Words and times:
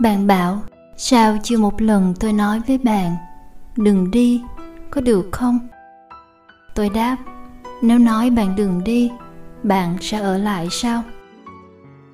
bạn 0.00 0.26
bảo, 0.26 0.62
sao 0.96 1.36
chưa 1.42 1.58
một 1.58 1.82
lần 1.82 2.14
tôi 2.20 2.32
nói 2.32 2.60
với 2.66 2.78
bạn, 2.78 3.16
đừng 3.76 4.10
đi, 4.10 4.42
có 4.90 5.00
được 5.00 5.28
không? 5.32 5.58
Tôi 6.74 6.88
đáp, 6.88 7.16
nếu 7.82 7.98
nói 7.98 8.30
bạn 8.30 8.56
đừng 8.56 8.84
đi, 8.84 9.10
bạn 9.62 9.96
sẽ 10.00 10.18
ở 10.18 10.38
lại 10.38 10.68
sao? 10.70 11.02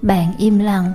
Bạn 0.02 0.32
im 0.38 0.58
lặng. 0.58 0.92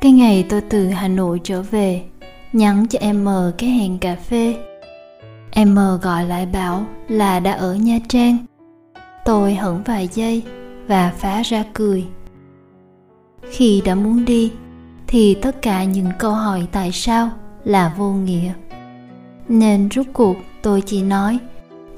Cái 0.00 0.12
ngày 0.12 0.46
tôi 0.48 0.60
từ 0.60 0.88
hà 0.88 1.08
nội 1.08 1.40
trở 1.44 1.62
về, 1.62 2.04
nhắn 2.52 2.86
cho 2.90 2.98
em 2.98 3.24
mờ 3.24 3.52
cái 3.58 3.70
hẹn 3.70 3.98
cà 3.98 4.14
phê. 4.14 4.56
Em 5.50 5.74
mờ 5.74 5.98
gọi 6.02 6.24
lại 6.24 6.46
bảo 6.46 6.86
là 7.08 7.40
đã 7.40 7.52
ở 7.52 7.74
nha 7.74 7.98
trang 8.08 8.36
tôi 9.26 9.54
hững 9.54 9.82
vài 9.82 10.08
giây 10.12 10.42
và 10.86 11.12
phá 11.18 11.42
ra 11.42 11.64
cười. 11.74 12.04
Khi 13.50 13.82
đã 13.84 13.94
muốn 13.94 14.24
đi, 14.24 14.52
thì 15.06 15.34
tất 15.34 15.62
cả 15.62 15.84
những 15.84 16.10
câu 16.18 16.32
hỏi 16.32 16.66
tại 16.72 16.92
sao 16.92 17.30
là 17.64 17.94
vô 17.96 18.12
nghĩa. 18.12 18.52
Nên 19.48 19.88
rút 19.88 20.06
cuộc 20.12 20.36
tôi 20.62 20.80
chỉ 20.80 21.02
nói, 21.02 21.38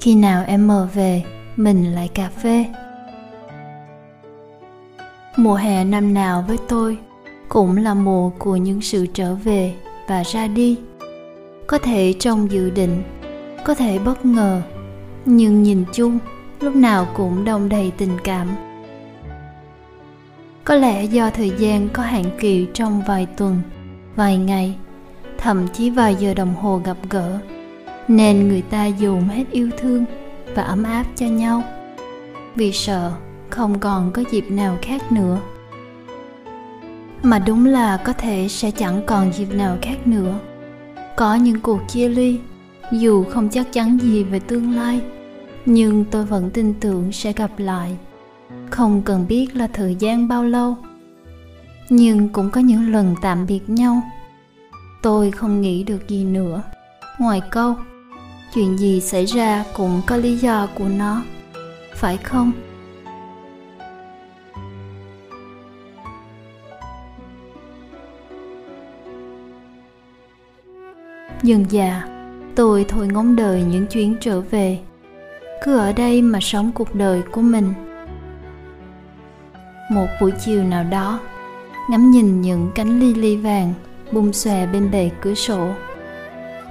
khi 0.01 0.15
nào 0.15 0.43
em 0.47 0.67
mờ 0.67 0.87
về, 0.93 1.23
mình 1.55 1.95
lại 1.95 2.07
cà 2.07 2.29
phê. 2.29 2.65
Mùa 5.37 5.55
hè 5.55 5.83
năm 5.83 6.13
nào 6.13 6.45
với 6.47 6.57
tôi 6.67 6.97
cũng 7.49 7.77
là 7.77 7.93
mùa 7.93 8.29
của 8.29 8.55
những 8.55 8.81
sự 8.81 9.07
trở 9.13 9.35
về 9.35 9.73
và 10.07 10.23
ra 10.23 10.47
đi. 10.47 10.77
Có 11.67 11.77
thể 11.77 12.13
trong 12.19 12.51
dự 12.51 12.69
định, 12.69 13.03
có 13.65 13.75
thể 13.75 13.99
bất 13.99 14.25
ngờ, 14.25 14.61
nhưng 15.25 15.63
nhìn 15.63 15.85
chung 15.93 16.19
lúc 16.59 16.75
nào 16.75 17.07
cũng 17.13 17.45
đông 17.45 17.69
đầy 17.69 17.91
tình 17.97 18.17
cảm. 18.23 18.47
Có 20.63 20.75
lẽ 20.75 21.03
do 21.03 21.29
thời 21.29 21.51
gian 21.57 21.89
có 21.89 22.03
hạn 22.03 22.23
kỳ 22.39 22.67
trong 22.73 23.01
vài 23.07 23.27
tuần, 23.37 23.61
vài 24.15 24.37
ngày, 24.37 24.75
thậm 25.37 25.67
chí 25.67 25.89
vài 25.89 26.15
giờ 26.15 26.33
đồng 26.33 26.55
hồ 26.55 26.81
gặp 26.83 26.97
gỡ, 27.09 27.39
nên 28.07 28.47
người 28.47 28.61
ta 28.61 28.85
dùng 28.85 29.27
hết 29.27 29.43
yêu 29.51 29.69
thương 29.77 30.05
và 30.55 30.63
ấm 30.63 30.83
áp 30.83 31.05
cho 31.15 31.25
nhau. 31.25 31.63
Vì 32.55 32.71
sợ 32.71 33.11
không 33.49 33.79
còn 33.79 34.11
có 34.11 34.23
dịp 34.31 34.51
nào 34.51 34.77
khác 34.81 35.11
nữa. 35.11 35.39
Mà 37.23 37.39
đúng 37.39 37.65
là 37.65 37.97
có 37.97 38.13
thể 38.13 38.47
sẽ 38.49 38.71
chẳng 38.71 39.01
còn 39.05 39.33
dịp 39.33 39.53
nào 39.53 39.77
khác 39.81 40.07
nữa. 40.07 40.39
Có 41.17 41.35
những 41.35 41.59
cuộc 41.59 41.79
chia 41.87 42.09
ly, 42.09 42.39
dù 42.91 43.23
không 43.23 43.49
chắc 43.49 43.73
chắn 43.73 43.97
gì 44.01 44.23
về 44.23 44.39
tương 44.39 44.75
lai 44.75 45.01
nhưng 45.65 46.05
tôi 46.05 46.25
vẫn 46.25 46.49
tin 46.49 46.73
tưởng 46.79 47.11
sẽ 47.11 47.33
gặp 47.33 47.51
lại. 47.57 47.97
Không 48.69 49.01
cần 49.01 49.25
biết 49.27 49.55
là 49.55 49.67
thời 49.67 49.95
gian 49.95 50.27
bao 50.27 50.43
lâu. 50.43 50.77
Nhưng 51.89 52.29
cũng 52.29 52.49
có 52.49 52.61
những 52.61 52.91
lần 52.91 53.15
tạm 53.21 53.45
biệt 53.47 53.69
nhau. 53.69 54.01
Tôi 55.01 55.31
không 55.31 55.61
nghĩ 55.61 55.83
được 55.83 56.07
gì 56.07 56.23
nữa. 56.23 56.61
Ngoài 57.19 57.41
câu, 57.51 57.75
chuyện 58.53 58.77
gì 58.77 59.01
xảy 59.01 59.25
ra 59.25 59.65
cũng 59.73 60.01
có 60.07 60.17
lý 60.17 60.37
do 60.37 60.67
của 60.75 60.87
nó, 60.87 61.23
phải 61.95 62.17
không? 62.17 62.51
Dần 71.43 71.65
già 71.69 72.03
tôi 72.55 72.85
thôi 72.89 73.07
ngóng 73.07 73.35
đời 73.35 73.63
những 73.63 73.87
chuyến 73.87 74.15
trở 74.21 74.41
về 74.41 74.79
cứ 75.63 75.77
ở 75.77 75.93
đây 75.93 76.21
mà 76.21 76.39
sống 76.41 76.71
cuộc 76.71 76.95
đời 76.95 77.21
của 77.31 77.41
mình. 77.41 77.73
Một 79.91 80.07
buổi 80.21 80.31
chiều 80.45 80.63
nào 80.63 80.83
đó, 80.83 81.19
ngắm 81.89 82.11
nhìn 82.11 82.41
những 82.41 82.71
cánh 82.75 82.99
ly 82.99 83.13
ly 83.13 83.35
vàng 83.35 83.73
bung 84.11 84.33
xòe 84.33 84.67
bên 84.67 84.91
bề 84.91 85.09
cửa 85.21 85.33
sổ. 85.33 85.69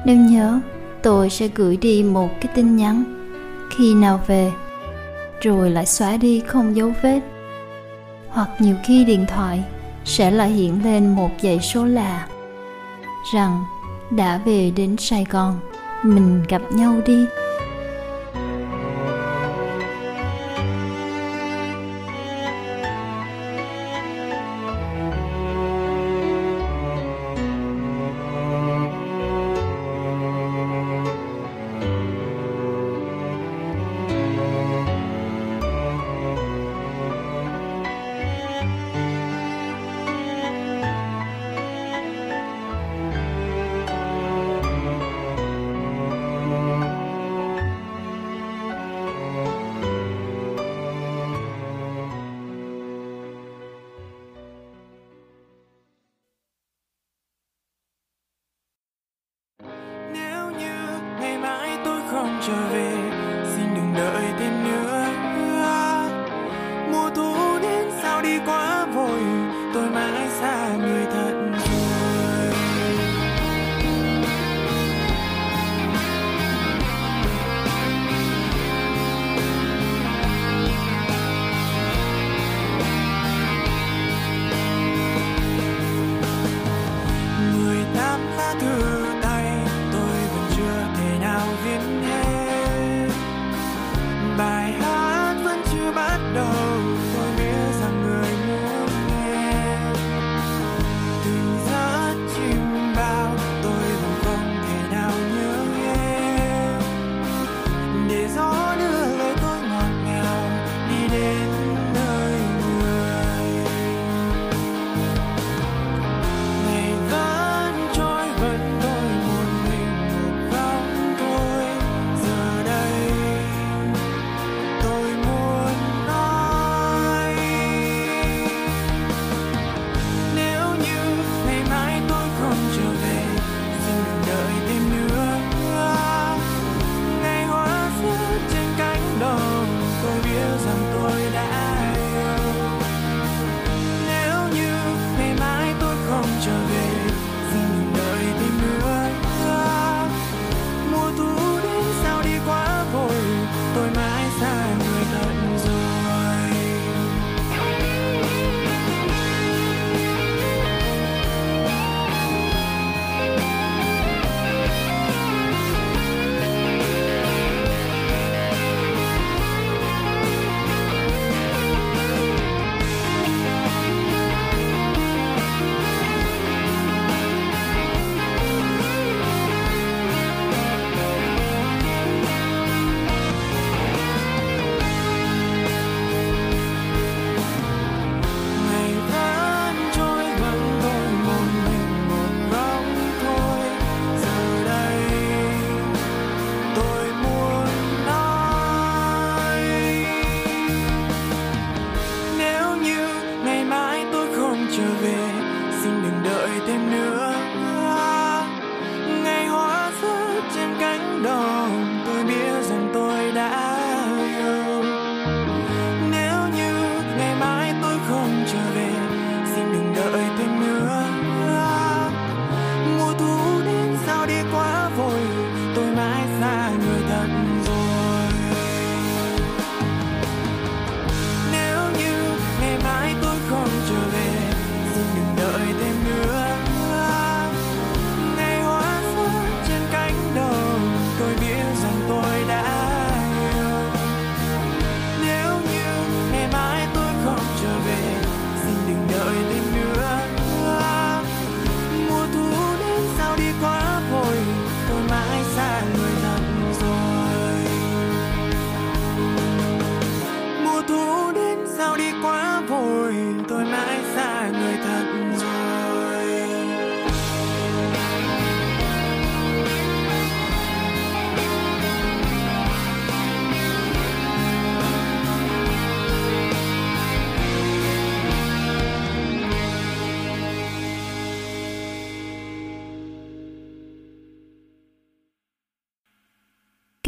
Nếu 0.04 0.16
nhớ, 0.16 0.60
tôi 1.02 1.30
sẽ 1.30 1.48
gửi 1.54 1.76
đi 1.76 2.02
một 2.02 2.28
cái 2.40 2.52
tin 2.54 2.76
nhắn. 2.76 3.04
Khi 3.76 3.94
nào 3.94 4.20
về, 4.26 4.52
rồi 5.40 5.70
lại 5.70 5.86
xóa 5.86 6.16
đi 6.16 6.40
không 6.46 6.76
dấu 6.76 6.92
vết. 7.02 7.20
Hoặc 8.28 8.48
nhiều 8.58 8.76
khi 8.86 9.04
điện 9.04 9.26
thoại 9.28 9.64
sẽ 10.04 10.30
lại 10.30 10.50
hiện 10.50 10.84
lên 10.84 11.14
một 11.14 11.30
dãy 11.42 11.60
số 11.60 11.84
lạ. 11.84 12.26
Rằng, 13.34 13.64
đã 14.10 14.40
về 14.44 14.72
đến 14.76 14.96
sài 14.96 15.26
gòn, 15.30 15.60
mình 16.02 16.42
gặp 16.48 16.62
nhau 16.72 16.94
đi. 17.06 17.26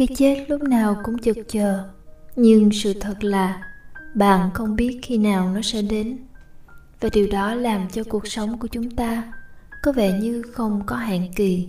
Cái 0.07 0.15
chết 0.15 0.45
lúc 0.49 0.63
nào 0.63 0.97
cũng 1.03 1.17
chực 1.19 1.37
chờ. 1.47 1.83
Nhưng 2.35 2.69
sự 2.71 2.93
thật 2.93 3.23
là, 3.23 3.61
bạn 4.15 4.49
không 4.53 4.75
biết 4.75 4.99
khi 5.01 5.17
nào 5.17 5.49
nó 5.55 5.61
sẽ 5.61 5.81
đến. 5.81 6.17
Và 6.99 7.09
điều 7.13 7.27
đó 7.31 7.53
làm 7.53 7.89
cho 7.89 8.03
cuộc 8.09 8.27
sống 8.27 8.59
của 8.59 8.67
chúng 8.67 8.89
ta 8.91 9.33
có 9.83 9.91
vẻ 9.91 10.19
như 10.19 10.41
không 10.41 10.81
có 10.85 10.95
hạn 10.95 11.27
kỳ. 11.35 11.67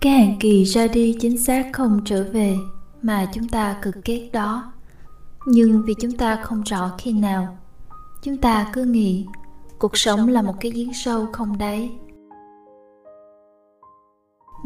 Cái 0.00 0.12
hạn 0.12 0.36
kỳ 0.40 0.64
ra 0.64 0.86
đi 0.86 1.16
chính 1.20 1.38
xác 1.38 1.70
không 1.72 2.00
trở 2.04 2.24
về 2.32 2.56
mà 3.02 3.30
chúng 3.34 3.48
ta 3.48 3.76
cực 3.82 4.04
ghét 4.04 4.30
đó. 4.32 4.72
Nhưng 5.46 5.82
vì 5.86 5.94
chúng 6.00 6.12
ta 6.12 6.36
không 6.42 6.62
rõ 6.62 6.90
khi 6.98 7.12
nào, 7.12 7.58
chúng 8.22 8.36
ta 8.36 8.70
cứ 8.72 8.84
nghĩ 8.84 9.26
cuộc 9.78 9.96
sống 9.96 10.28
là 10.28 10.42
một 10.42 10.54
cái 10.60 10.70
giếng 10.70 10.94
sâu 10.94 11.26
không 11.32 11.58
đáy 11.58 11.90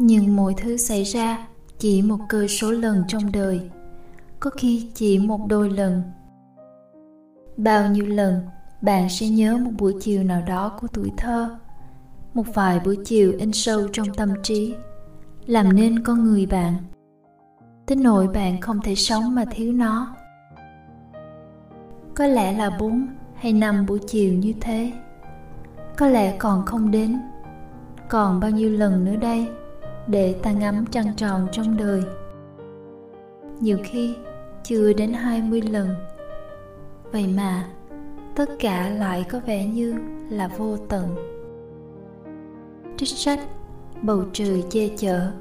nhưng 0.01 0.35
mọi 0.35 0.53
thứ 0.57 0.77
xảy 0.77 1.03
ra 1.03 1.47
chỉ 1.77 2.01
một 2.01 2.17
cơ 2.29 2.47
số 2.47 2.71
lần 2.71 3.03
trong 3.07 3.31
đời. 3.31 3.69
Có 4.39 4.49
khi 4.49 4.89
chỉ 4.95 5.19
một 5.19 5.39
đôi 5.47 5.69
lần. 5.69 6.01
Bao 7.57 7.89
nhiêu 7.89 8.05
lần, 8.05 8.41
bạn 8.81 9.09
sẽ 9.09 9.29
nhớ 9.29 9.57
một 9.57 9.71
buổi 9.77 9.93
chiều 10.01 10.23
nào 10.23 10.41
đó 10.47 10.77
của 10.81 10.87
tuổi 10.87 11.11
thơ. 11.17 11.57
Một 12.33 12.43
vài 12.53 12.79
buổi 12.85 12.97
chiều 13.05 13.33
in 13.39 13.53
sâu 13.53 13.87
trong 13.93 14.07
tâm 14.13 14.29
trí. 14.43 14.75
Làm 15.45 15.75
nên 15.75 16.03
con 16.03 16.23
người 16.23 16.45
bạn. 16.45 16.73
Tới 17.85 17.95
nỗi 17.95 18.27
bạn 18.27 18.61
không 18.61 18.79
thể 18.81 18.95
sống 18.95 19.35
mà 19.35 19.45
thiếu 19.51 19.73
nó. 19.73 20.15
Có 22.15 22.27
lẽ 22.27 22.53
là 22.57 22.77
bốn 22.79 23.07
hay 23.35 23.53
năm 23.53 23.85
buổi 23.85 23.99
chiều 24.07 24.33
như 24.33 24.53
thế. 24.61 24.91
Có 25.97 26.07
lẽ 26.07 26.37
còn 26.37 26.65
không 26.65 26.91
đến. 26.91 27.19
Còn 28.09 28.39
bao 28.39 28.51
nhiêu 28.51 28.69
lần 28.69 29.05
nữa 29.05 29.15
đây? 29.15 29.47
Để 30.07 30.35
ta 30.43 30.51
ngắm 30.51 30.85
trăng 30.91 31.13
tròn 31.17 31.47
trong 31.51 31.77
đời. 31.77 32.03
Nhiều 33.59 33.77
khi, 33.83 34.15
chưa 34.63 34.93
đến 34.93 35.13
20 35.13 35.61
lần. 35.61 35.89
Vậy 37.11 37.27
mà, 37.27 37.67
tất 38.35 38.49
cả 38.59 38.89
lại 38.89 39.25
có 39.29 39.39
vẻ 39.45 39.65
như 39.65 39.95
là 40.29 40.47
vô 40.47 40.77
tận. 40.77 41.15
Trích 42.97 43.09
sách 43.09 43.39
bầu 44.01 44.23
trời 44.33 44.63
che 44.69 44.87
chở 44.97 45.31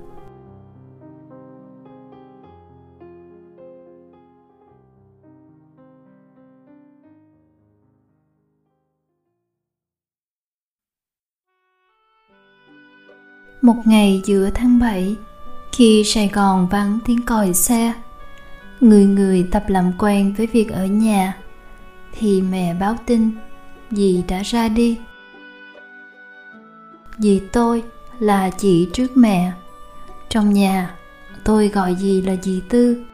Một 13.63 13.77
ngày 13.85 14.23
giữa 14.25 14.51
tháng 14.55 14.79
7, 14.79 15.17
khi 15.73 16.05
Sài 16.05 16.29
Gòn 16.29 16.69
vắng 16.71 16.99
tiếng 17.07 17.23
còi 17.23 17.55
xe, 17.55 17.93
người 18.81 19.05
người 19.05 19.49
tập 19.51 19.65
làm 19.69 19.93
quen 19.99 20.35
với 20.39 20.47
việc 20.47 20.69
ở 20.73 20.87
nhà, 20.87 21.37
thì 22.19 22.43
mẹ 22.43 22.75
báo 22.75 22.97
tin 23.07 23.31
dì 23.91 24.23
đã 24.29 24.43
ra 24.43 24.69
đi. 24.69 24.99
Dì 27.19 27.41
tôi 27.53 27.83
là 28.19 28.51
chị 28.51 28.89
trước 28.93 29.17
mẹ. 29.17 29.53
Trong 30.29 30.53
nhà, 30.53 30.95
tôi 31.45 31.69
gọi 31.69 31.97
dì 32.01 32.23
là 32.23 32.37
dì 32.43 32.61
Tư. 32.69 33.05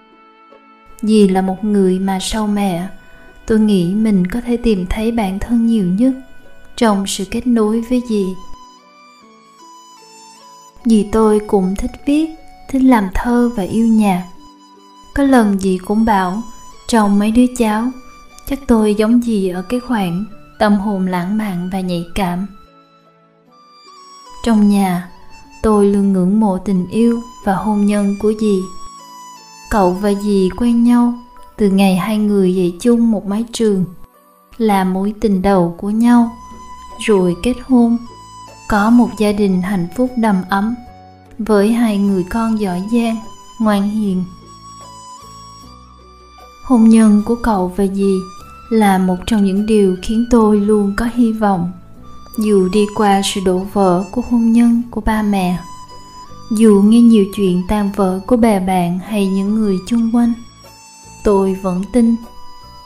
Dì 1.03 1.29
là 1.29 1.43
một 1.43 1.65
người 1.65 1.99
mà 1.99 2.19
sau 2.21 2.47
mẹ, 2.47 2.89
tôi 3.47 3.61
nghĩ 3.61 3.95
mình 3.95 4.27
có 4.27 4.41
thể 4.41 4.57
tìm 4.57 4.87
thấy 4.87 5.13
bản 5.13 5.39
thân 5.39 5.67
nhiều 5.67 5.87
nhất 5.87 6.13
trong 6.77 7.07
sự 7.07 7.25
kết 7.31 7.47
nối 7.47 7.81
với 7.81 8.03
dì 8.09 8.25
dì 10.87 11.09
tôi 11.13 11.41
cũng 11.47 11.75
thích 11.79 11.91
viết, 12.07 12.31
thích 12.69 12.83
làm 12.83 13.09
thơ 13.15 13.51
và 13.57 13.63
yêu 13.63 13.87
nhạc. 13.87 14.27
Có 15.15 15.23
lần 15.23 15.59
dì 15.59 15.79
cũng 15.87 16.05
bảo 16.05 16.43
trong 16.89 17.19
mấy 17.19 17.31
đứa 17.31 17.47
cháu, 17.59 17.91
chắc 18.49 18.59
tôi 18.67 18.95
giống 18.95 19.23
dì 19.23 19.49
ở 19.49 19.63
cái 19.63 19.81
khoảng 19.81 20.25
tâm 20.59 20.75
hồn 20.75 21.07
lãng 21.07 21.39
mạn 21.39 21.71
và 21.73 21.81
nhạy 21.81 22.07
cảm. 22.15 22.47
Trong 24.45 24.69
nhà, 24.69 25.09
tôi 25.63 25.87
luôn 25.87 26.13
ngưỡng 26.13 26.41
mộ 26.41 26.59
tình 26.59 26.87
yêu 26.91 27.23
và 27.45 27.55
hôn 27.55 27.87
nhân 27.87 28.17
của 28.23 28.33
dì. 28.41 28.63
Cậu 29.71 29.93
và 29.93 30.15
dì 30.15 30.49
quen 30.57 30.85
nhau 30.85 31.15
từ 31.57 31.71
ngày 31.71 31.97
hai 31.97 32.19
người 32.19 32.55
dạy 32.55 32.73
chung 32.81 33.11
một 33.11 33.27
mái 33.27 33.45
trường, 33.53 33.85
là 34.59 34.85
mối 34.85 35.15
tình 35.21 35.43
đầu 35.43 35.75
của 35.79 35.91
nhau, 35.91 36.31
rồi 37.07 37.37
kết 37.43 37.55
hôn 37.67 37.97
có 38.69 38.91
một 38.91 39.09
gia 39.19 39.33
đình 39.33 39.63
hạnh 39.63 39.89
phúc 39.95 40.11
đầm 40.17 40.37
ấm 40.49 40.75
với 41.39 41.73
hai 41.73 41.99
người 41.99 42.25
con 42.31 42.61
giỏi 42.61 42.83
giang, 42.93 43.17
ngoan 43.61 43.91
hiền. 43.91 44.25
Hôn 46.65 46.89
nhân 46.89 47.23
của 47.27 47.37
cậu 47.43 47.73
và 47.77 47.87
dì 47.87 48.15
là 48.71 48.99
một 48.99 49.17
trong 49.27 49.45
những 49.45 49.67
điều 49.67 49.97
khiến 50.03 50.27
tôi 50.31 50.61
luôn 50.61 50.95
có 50.97 51.09
hy 51.15 51.33
vọng. 51.33 51.73
Dù 52.39 52.69
đi 52.69 52.87
qua 52.95 53.21
sự 53.25 53.41
đổ 53.45 53.59
vỡ 53.73 54.05
của 54.13 54.23
hôn 54.31 54.53
nhân 54.53 54.83
của 54.91 55.01
ba 55.01 55.23
mẹ, 55.23 55.59
dù 56.51 56.83
nghe 56.85 57.01
nhiều 57.01 57.25
chuyện 57.37 57.63
tan 57.69 57.93
vỡ 57.97 58.21
của 58.27 58.37
bè 58.37 58.61
bạn 58.61 58.99
hay 58.99 59.27
những 59.27 59.55
người 59.55 59.79
chung 59.87 60.11
quanh, 60.15 60.33
tôi 61.25 61.55
vẫn 61.55 61.83
tin 61.93 62.17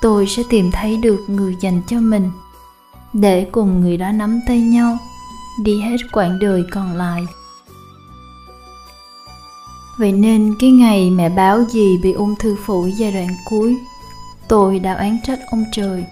tôi 0.00 0.26
sẽ 0.26 0.42
tìm 0.48 0.70
thấy 0.70 0.96
được 0.96 1.24
người 1.28 1.56
dành 1.60 1.82
cho 1.86 2.00
mình. 2.00 2.30
Để 3.12 3.48
cùng 3.52 3.80
người 3.80 3.96
đó 3.96 4.12
nắm 4.12 4.40
tay 4.46 4.60
nhau 4.60 4.98
đi 5.58 5.80
hết 5.80 5.96
quãng 6.12 6.38
đời 6.38 6.64
còn 6.70 6.92
lại. 6.92 7.26
Vậy 9.98 10.12
nên 10.12 10.54
cái 10.58 10.70
ngày 10.70 11.10
mẹ 11.10 11.28
báo 11.28 11.64
gì 11.70 11.98
bị 12.02 12.12
ung 12.12 12.36
thư 12.36 12.56
phổi 12.66 12.92
giai 12.92 13.12
đoạn 13.12 13.28
cuối, 13.44 13.76
tôi 14.48 14.78
đã 14.78 14.94
oán 14.94 15.18
trách 15.26 15.40
ông 15.50 15.64
trời. 15.72 16.04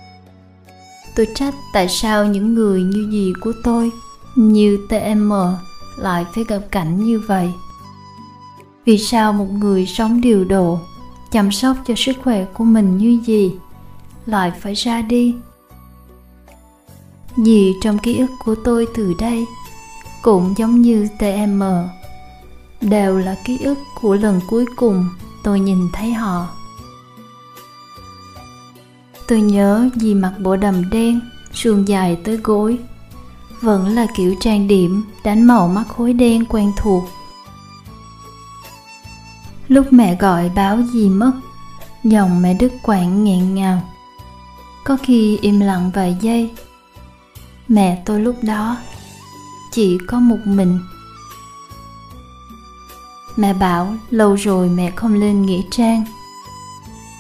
Tôi 1.17 1.27
trách 1.35 1.55
tại 1.73 1.89
sao 1.89 2.27
những 2.27 2.55
người 2.55 2.83
như 2.83 3.09
gì 3.11 3.33
của 3.41 3.53
tôi, 3.65 3.91
như 4.35 4.87
tm 4.89 5.33
lại 5.97 6.25
phải 6.35 6.45
gặp 6.45 6.61
cảnh 6.71 7.05
như 7.05 7.23
vậy? 7.27 7.53
Vì 8.85 8.99
sao 8.99 9.33
một 9.33 9.47
người 9.51 9.87
sống 9.87 10.21
điều 10.21 10.45
độ, 10.45 10.79
chăm 11.31 11.53
sóc 11.53 11.77
cho 11.87 11.95
sức 11.97 12.17
khỏe 12.25 12.45
của 12.45 12.65
mình 12.65 12.99
như 12.99 13.21
gì 13.25 13.53
lại 14.27 14.53
phải 14.61 14.75
ra 14.75 15.03
đi? 15.03 15.35
Gì 17.39 17.75
trong 17.81 17.99
ký 17.99 18.19
ức 18.19 18.31
của 18.45 18.55
tôi 18.65 18.87
từ 18.95 19.15
đây? 19.19 19.47
Cũng 20.23 20.55
giống 20.57 20.83
như 20.83 21.09
tm 21.19 21.63
đều 22.81 23.19
là 23.19 23.37
ký 23.45 23.59
ức 23.59 23.79
của 24.01 24.15
lần 24.15 24.41
cuối 24.49 24.65
cùng 24.77 25.09
tôi 25.43 25.61
nhìn 25.61 25.89
thấy 25.93 26.13
họ. 26.13 26.49
Tôi 29.29 29.41
nhớ 29.41 29.89
dì 29.97 30.15
mặc 30.15 30.33
bộ 30.39 30.57
đầm 30.57 30.91
đen 30.91 31.21
suông 31.53 31.89
dài 31.89 32.19
tới 32.25 32.37
gối. 32.37 32.79
Vẫn 33.61 33.89
là 33.89 34.07
kiểu 34.17 34.35
trang 34.41 34.69
điểm 34.69 35.05
đánh 35.25 35.43
màu 35.43 35.69
mắt 35.69 35.85
khối 35.89 36.13
đen 36.13 36.45
quen 36.45 36.73
thuộc. 36.77 37.05
Lúc 39.69 39.93
mẹ 39.93 40.17
gọi 40.17 40.49
báo 40.49 40.79
dì 40.93 41.09
mất 41.09 41.33
giọng 42.05 42.43
mẹ 42.43 42.55
đứt 42.55 42.73
quãng 42.83 43.25
nghẹn 43.25 43.55
ngào. 43.55 43.83
Có 44.85 44.97
khi 45.03 45.39
im 45.43 45.61
lặng 45.61 45.91
vài 45.95 46.17
giây 46.21 46.51
mẹ 47.69 48.03
tôi 48.07 48.21
lúc 48.21 48.37
đó 48.43 48.77
chỉ 49.73 49.99
có 50.07 50.19
một 50.19 50.39
mình. 50.45 50.79
Mẹ 53.37 53.55
bảo 53.55 53.95
lâu 54.11 54.35
rồi 54.35 54.69
mẹ 54.69 54.91
không 54.91 55.15
lên 55.15 55.43
nghĩa 55.43 55.63
trang. 55.71 56.05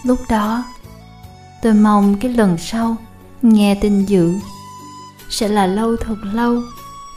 Lúc 0.04 0.18
đó, 0.28 0.64
tôi 1.62 1.74
mong 1.74 2.16
cái 2.20 2.32
lần 2.32 2.58
sau 2.58 2.96
nghe 3.42 3.74
tin 3.74 4.04
dữ 4.04 4.34
sẽ 5.30 5.48
là 5.48 5.66
lâu 5.66 5.96
thật 5.96 6.16
lâu 6.32 6.62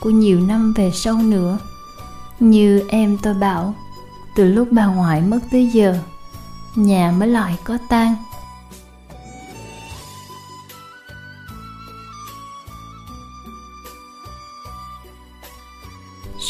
của 0.00 0.10
nhiều 0.10 0.40
năm 0.40 0.74
về 0.76 0.90
sau 0.94 1.16
nữa. 1.16 1.58
Như 2.40 2.82
em 2.88 3.18
tôi 3.18 3.34
bảo, 3.34 3.74
từ 4.36 4.44
lúc 4.44 4.68
bà 4.70 4.86
ngoại 4.86 5.20
mất 5.20 5.38
tới 5.50 5.66
giờ, 5.66 5.98
nhà 6.74 7.12
mới 7.18 7.28
lại 7.28 7.56
có 7.64 7.78
tang. 7.88 8.14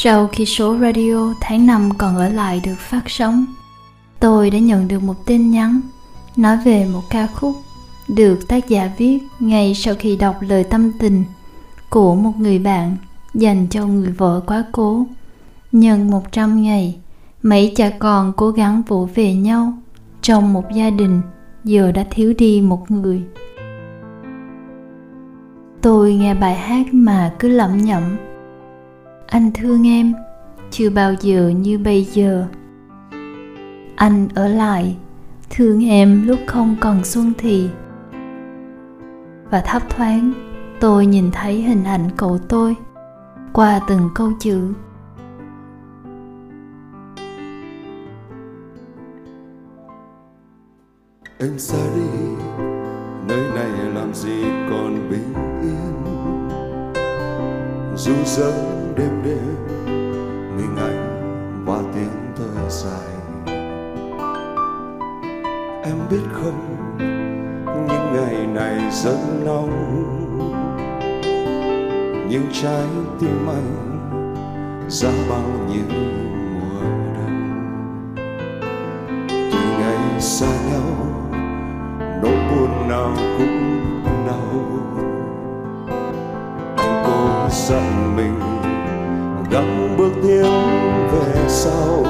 Sau 0.03 0.27
khi 0.27 0.45
số 0.45 0.77
radio 0.77 1.33
tháng 1.41 1.65
5 1.65 1.89
còn 1.97 2.15
ở 2.15 2.29
lại 2.29 2.61
được 2.65 2.77
phát 2.77 3.01
sóng, 3.07 3.45
tôi 4.19 4.49
đã 4.49 4.59
nhận 4.59 4.87
được 4.87 5.03
một 5.03 5.25
tin 5.25 5.51
nhắn 5.51 5.81
nói 6.35 6.57
về 6.65 6.85
một 6.93 7.01
ca 7.09 7.27
khúc 7.27 7.55
được 8.07 8.47
tác 8.47 8.69
giả 8.69 8.91
viết 8.97 9.19
ngay 9.39 9.73
sau 9.75 9.95
khi 9.99 10.15
đọc 10.15 10.35
lời 10.39 10.63
tâm 10.63 10.91
tình 10.99 11.23
của 11.89 12.15
một 12.15 12.31
người 12.37 12.59
bạn 12.59 12.97
dành 13.33 13.67
cho 13.69 13.85
người 13.85 14.11
vợ 14.11 14.41
quá 14.47 14.63
cố. 14.71 15.05
Nhân 15.71 16.11
100 16.11 16.61
ngày, 16.61 16.95
mấy 17.43 17.73
cha 17.75 17.89
con 17.99 18.33
cố 18.37 18.51
gắng 18.51 18.81
vỗ 18.87 19.09
về 19.15 19.33
nhau 19.33 19.73
trong 20.21 20.53
một 20.53 20.65
gia 20.75 20.89
đình 20.89 21.21
giờ 21.63 21.91
đã 21.91 22.05
thiếu 22.09 22.33
đi 22.37 22.61
một 22.61 22.91
người. 22.91 23.21
Tôi 25.81 26.13
nghe 26.13 26.33
bài 26.33 26.55
hát 26.55 26.93
mà 26.93 27.33
cứ 27.39 27.47
lẩm 27.47 27.77
nhẩm. 27.77 28.03
Anh 29.27 29.51
thương 29.53 29.87
em, 29.87 30.13
chưa 30.71 30.89
bao 30.89 31.13
giờ 31.13 31.49
như 31.49 31.77
bây 31.77 32.03
giờ. 32.03 32.47
Anh 33.95 34.27
ở 34.35 34.47
lại, 34.47 34.97
thương 35.49 35.85
em 35.85 36.27
lúc 36.27 36.39
không 36.47 36.75
còn 36.79 37.03
xuân 37.03 37.33
thì. 37.37 37.69
Và 39.51 39.61
thấp 39.61 39.81
thoáng, 39.89 40.33
tôi 40.79 41.05
nhìn 41.05 41.31
thấy 41.31 41.61
hình 41.61 41.83
ảnh 41.83 42.09
cậu 42.17 42.37
tôi 42.37 42.75
qua 43.53 43.79
từng 43.87 44.09
câu 44.15 44.31
chữ 44.39 44.73
anh 51.39 51.59
xa 51.59 51.77
đi 51.95 52.01
nơi 53.27 53.51
này 53.55 53.91
làm 53.93 54.13
gì 54.13 54.43
còn 54.69 55.09
bình 55.09 55.33
yên 55.61 55.93
dù 57.95 58.13
đêm 58.97 59.23
đêm 59.23 59.55
mình 60.57 60.75
anh 60.77 61.63
và 61.65 61.77
tiếng 61.93 62.33
thở 62.35 62.69
dài. 62.69 63.09
Em 65.83 65.95
biết 66.09 66.23
không, 66.31 66.75
những 67.87 68.13
ngày 68.13 68.47
này 68.47 68.91
rất 68.91 69.17
nóng. 69.45 69.69
Nhưng 72.29 72.43
trái 72.51 72.87
tim 73.19 73.47
anh 73.47 73.93
giá 74.87 75.09
bao 75.29 75.43
nhiêu 75.67 75.97
mùa 76.53 76.81
đông. 77.15 78.15
Từ 79.27 79.59
ngày 79.79 80.21
xa 80.21 80.47
nhau, 80.47 80.95
nỗi 82.23 82.37
buồn 82.49 82.89
nào 82.89 83.11
cũng 83.37 83.79
đau. 84.27 84.49
Anh 86.77 87.03
cố 87.05 87.49
dặn 87.49 88.15
mình 88.15 88.52
đang 89.53 89.97
bước 89.97 90.11
tiến 90.23 90.43
về 91.11 91.47
sau. 91.47 92.03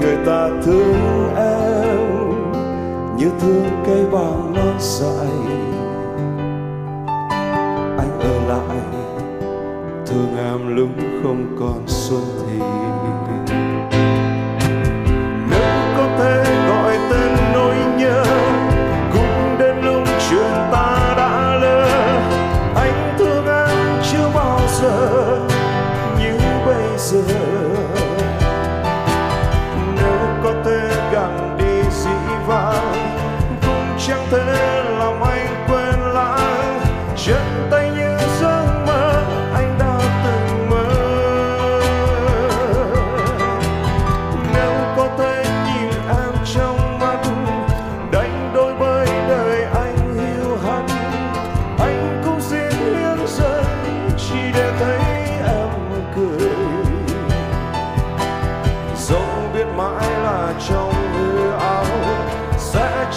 Người 0.00 0.16
ta 0.26 0.48
thương 0.64 1.34
em 1.36 1.98
như 3.16 3.30
thương 3.40 3.64
cây 3.86 4.04
vàng 4.04 4.52
non 4.54 4.76
dại 4.78 5.28
anh 7.98 8.20
ở 8.20 8.48
lại, 8.48 8.78
thương 10.06 10.36
em 10.38 10.76
lúc 10.76 10.88
không 11.22 11.56
còn 11.60 11.82
xuân 11.86 12.22
thì. 12.46 12.58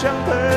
Sẽ 0.02 0.08
chẳng 0.08 0.49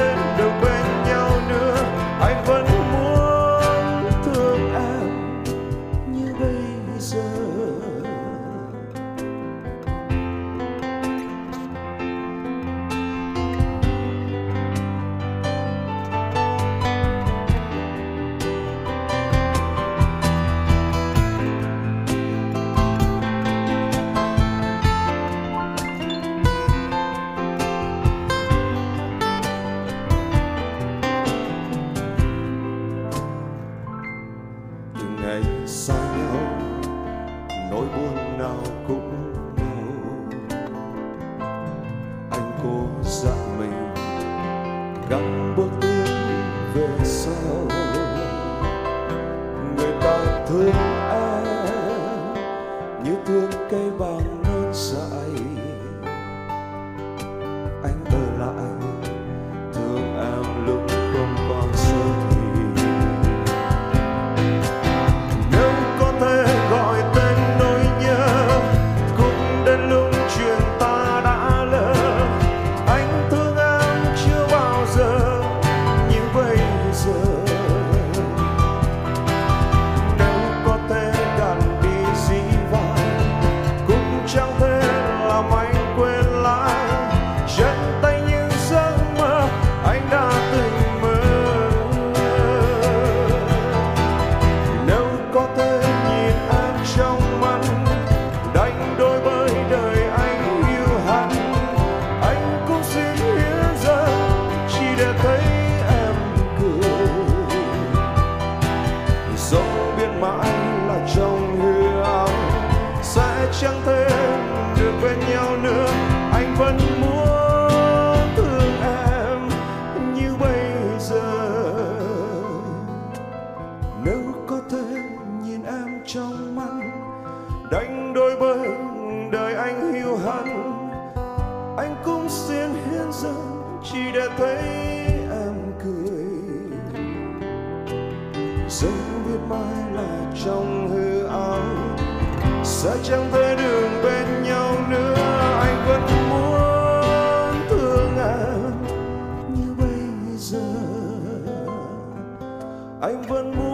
anh 153.03 153.22
vẫn 153.22 153.51
muốn 153.57 153.73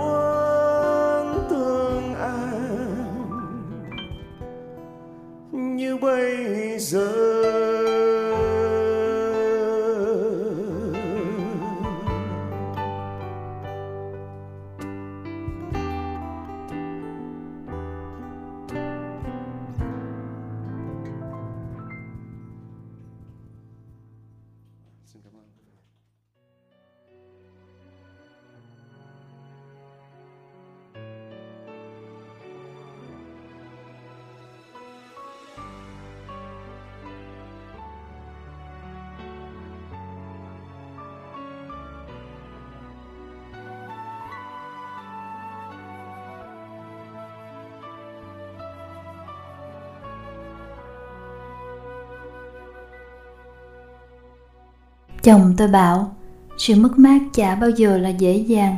chồng 55.30 55.54
tôi 55.58 55.68
bảo, 55.68 56.16
sự 56.58 56.76
mất 56.76 57.00
mát 57.00 57.20
chả 57.34 57.56
bao 57.56 57.70
giờ 57.70 57.98
là 57.98 58.10
dễ 58.10 58.38
dàng. 58.38 58.76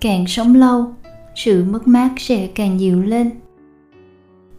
Càng 0.00 0.26
sống 0.26 0.54
lâu, 0.54 0.94
sự 1.34 1.64
mất 1.64 1.88
mát 1.88 2.10
sẽ 2.18 2.46
càng 2.46 2.76
nhiều 2.76 3.02
lên. 3.02 3.30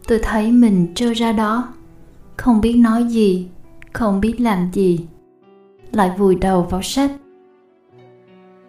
Tôi 0.08 0.18
thấy 0.22 0.52
mình 0.52 0.86
trơ 0.94 1.14
ra 1.14 1.32
đó, 1.32 1.68
không 2.36 2.60
biết 2.60 2.74
nói 2.74 3.04
gì, 3.04 3.48
không 3.92 4.20
biết 4.20 4.40
làm 4.40 4.70
gì, 4.72 5.06
lại 5.92 6.10
vùi 6.18 6.34
đầu 6.34 6.62
vào 6.62 6.82
sách. 6.82 7.10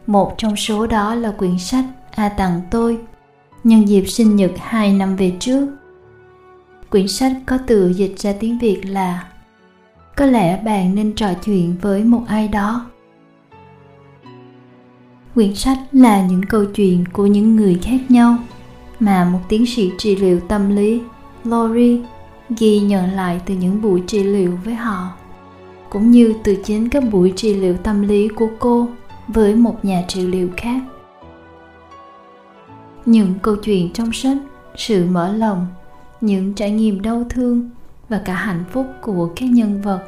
Một 0.08 0.34
trong 0.38 0.56
số 0.56 0.88
đó 0.88 1.16
là 1.16 1.32
quyển 1.32 1.60
sách 1.60 1.86
a 2.12 2.30
tặng 2.30 2.62
tôi, 2.72 2.98
nhân 3.64 3.88
dịp 3.88 4.06
sinh 4.06 4.36
nhật 4.36 4.52
hai 4.58 4.94
năm 4.94 5.16
về 5.16 5.34
trước. 5.40 5.68
Quyển 6.90 7.08
sách 7.08 7.32
có 7.46 7.58
từ 7.68 7.90
dịch 7.90 8.20
ra 8.20 8.34
tiếng 8.40 8.60
việt 8.60 8.82
là 8.86 9.28
có 10.20 10.26
lẽ 10.26 10.62
bạn 10.64 10.96
nên 10.96 11.14
trò 11.16 11.34
chuyện 11.46 11.76
với 11.82 12.04
một 12.04 12.22
ai 12.28 12.48
đó. 12.48 12.86
Quyển 15.36 15.56
sách 15.56 15.78
là 15.92 16.28
những 16.28 16.44
câu 16.50 16.66
chuyện 16.66 17.04
của 17.14 17.26
những 17.26 17.56
người 17.56 17.80
khác 17.82 18.00
nhau, 18.10 18.38
mà 19.00 19.26
một 19.26 19.40
tiến 19.50 19.66
sĩ 19.66 19.92
trị 19.98 20.16
liệu 20.16 20.40
tâm 20.40 20.76
lý, 20.76 21.02
Lori, 21.44 22.02
ghi 22.58 22.80
nhận 22.80 23.12
lại 23.12 23.42
từ 23.46 23.54
những 23.54 23.82
buổi 23.82 24.04
trị 24.08 24.24
liệu 24.24 24.58
với 24.66 24.74
họ, 24.74 25.12
cũng 25.90 26.12
như 26.12 26.34
từ 26.44 26.56
chính 26.66 26.90
các 26.90 27.04
buổi 27.12 27.34
trị 27.36 27.54
liệu 27.54 27.78
tâm 27.78 28.02
lý 28.02 28.28
của 28.28 28.50
cô 28.60 28.88
với 29.28 29.56
một 29.56 29.86
nhà 29.86 30.04
trị 30.08 30.22
liệu 30.22 30.50
khác. 30.58 30.82
Những 33.06 33.34
câu 33.42 33.56
chuyện 33.56 33.94
trong 33.94 34.12
sách, 34.14 34.38
sự 34.76 35.06
mở 35.06 35.34
lòng, 35.34 35.68
những 36.22 36.54
trải 36.54 36.72
nghiệm 36.72 37.02
đau 37.02 37.24
thương 37.30 37.70
và 38.10 38.22
cả 38.26 38.34
hạnh 38.34 38.64
phúc 38.72 38.88
của 39.02 39.30
các 39.36 39.46
nhân 39.50 39.82
vật, 39.82 40.04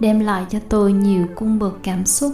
đem 0.00 0.20
lại 0.20 0.44
cho 0.48 0.58
tôi 0.68 0.92
nhiều 0.92 1.26
cung 1.34 1.58
bậc 1.58 1.78
cảm 1.82 2.06
xúc, 2.06 2.32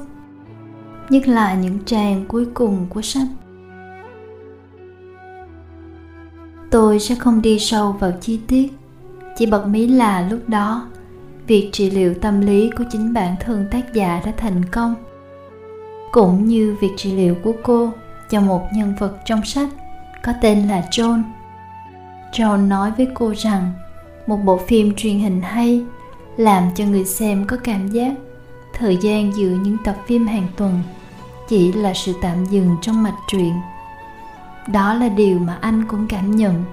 nhất 1.10 1.28
là 1.28 1.54
những 1.54 1.78
trang 1.84 2.24
cuối 2.28 2.46
cùng 2.54 2.86
của 2.88 3.02
sách. 3.02 3.26
Tôi 6.70 7.00
sẽ 7.00 7.14
không 7.14 7.42
đi 7.42 7.58
sâu 7.58 7.92
vào 7.92 8.12
chi 8.20 8.40
tiết, 8.46 8.72
chỉ 9.36 9.46
bật 9.46 9.66
mí 9.66 9.86
là 9.86 10.28
lúc 10.30 10.48
đó, 10.48 10.86
việc 11.46 11.70
trị 11.72 11.90
liệu 11.90 12.14
tâm 12.14 12.40
lý 12.40 12.70
của 12.78 12.84
chính 12.90 13.14
bản 13.14 13.36
thân 13.40 13.66
tác 13.70 13.94
giả 13.94 14.22
đã 14.26 14.32
thành 14.36 14.64
công, 14.64 14.94
cũng 16.12 16.44
như 16.44 16.76
việc 16.80 16.90
trị 16.96 17.12
liệu 17.12 17.34
của 17.34 17.52
cô 17.62 17.92
cho 18.30 18.40
một 18.40 18.66
nhân 18.74 18.94
vật 18.98 19.18
trong 19.24 19.44
sách 19.44 19.68
có 20.22 20.32
tên 20.40 20.68
là 20.68 20.84
john. 20.90 21.22
John 22.32 22.68
nói 22.68 22.92
với 22.96 23.08
cô 23.14 23.34
rằng 23.36 23.72
một 24.26 24.36
bộ 24.44 24.56
phim 24.56 24.94
truyền 24.94 25.18
hình 25.18 25.40
hay, 25.40 25.84
làm 26.36 26.68
cho 26.74 26.84
người 26.84 27.04
xem 27.04 27.46
có 27.46 27.56
cảm 27.64 27.88
giác 27.88 28.12
thời 28.72 28.96
gian 28.96 29.36
giữa 29.36 29.48
những 29.48 29.76
tập 29.84 29.96
phim 30.06 30.26
hàng 30.26 30.46
tuần 30.56 30.82
chỉ 31.48 31.72
là 31.72 31.94
sự 31.94 32.14
tạm 32.22 32.44
dừng 32.44 32.76
trong 32.82 33.02
mạch 33.02 33.18
truyện. 33.28 33.52
Đó 34.68 34.94
là 34.94 35.08
điều 35.08 35.38
mà 35.38 35.58
anh 35.60 35.84
cũng 35.88 36.08
cảm 36.08 36.36
nhận 36.36 36.64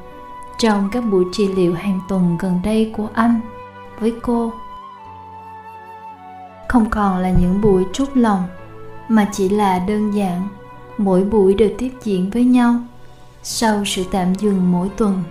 trong 0.60 0.90
các 0.92 1.02
buổi 1.02 1.26
trị 1.32 1.48
liệu 1.48 1.74
hàng 1.74 2.00
tuần 2.10 2.38
gần 2.40 2.60
đây 2.64 2.94
của 2.98 3.08
anh 3.14 3.40
với 4.00 4.14
cô. 4.22 4.52
Không 6.68 6.90
còn 6.90 7.18
là 7.18 7.30
những 7.30 7.62
buổi 7.62 7.86
trút 7.94 8.10
lòng, 8.14 8.44
mà 9.08 9.30
chỉ 9.32 9.50
là 9.50 9.80
đơn 9.80 10.12
giản 10.12 10.48
mỗi 10.98 11.24
buổi 11.24 11.54
đều 11.54 11.70
tiếp 11.78 11.92
diễn 12.04 12.30
với 12.30 12.44
nhau 12.44 12.76
sau 13.44 13.86
sự 13.86 14.04
tạm 14.12 14.36
dừng 14.36 14.72
mỗi 14.72 14.90
tuần 14.98 15.24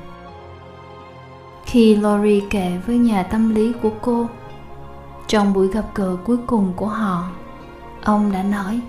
khi 1.69 1.97
Lori 1.97 2.43
kể 2.51 2.79
với 2.87 2.99
nhà 2.99 3.23
tâm 3.23 3.55
lý 3.55 3.73
của 3.83 3.91
cô 4.01 4.29
trong 5.27 5.53
buổi 5.53 5.69
gặp 5.69 5.85
gỡ 5.95 6.17
cuối 6.25 6.37
cùng 6.47 6.73
của 6.77 6.87
họ, 6.87 7.29
ông 8.05 8.33
đã 8.33 8.43
nói, 8.43 8.81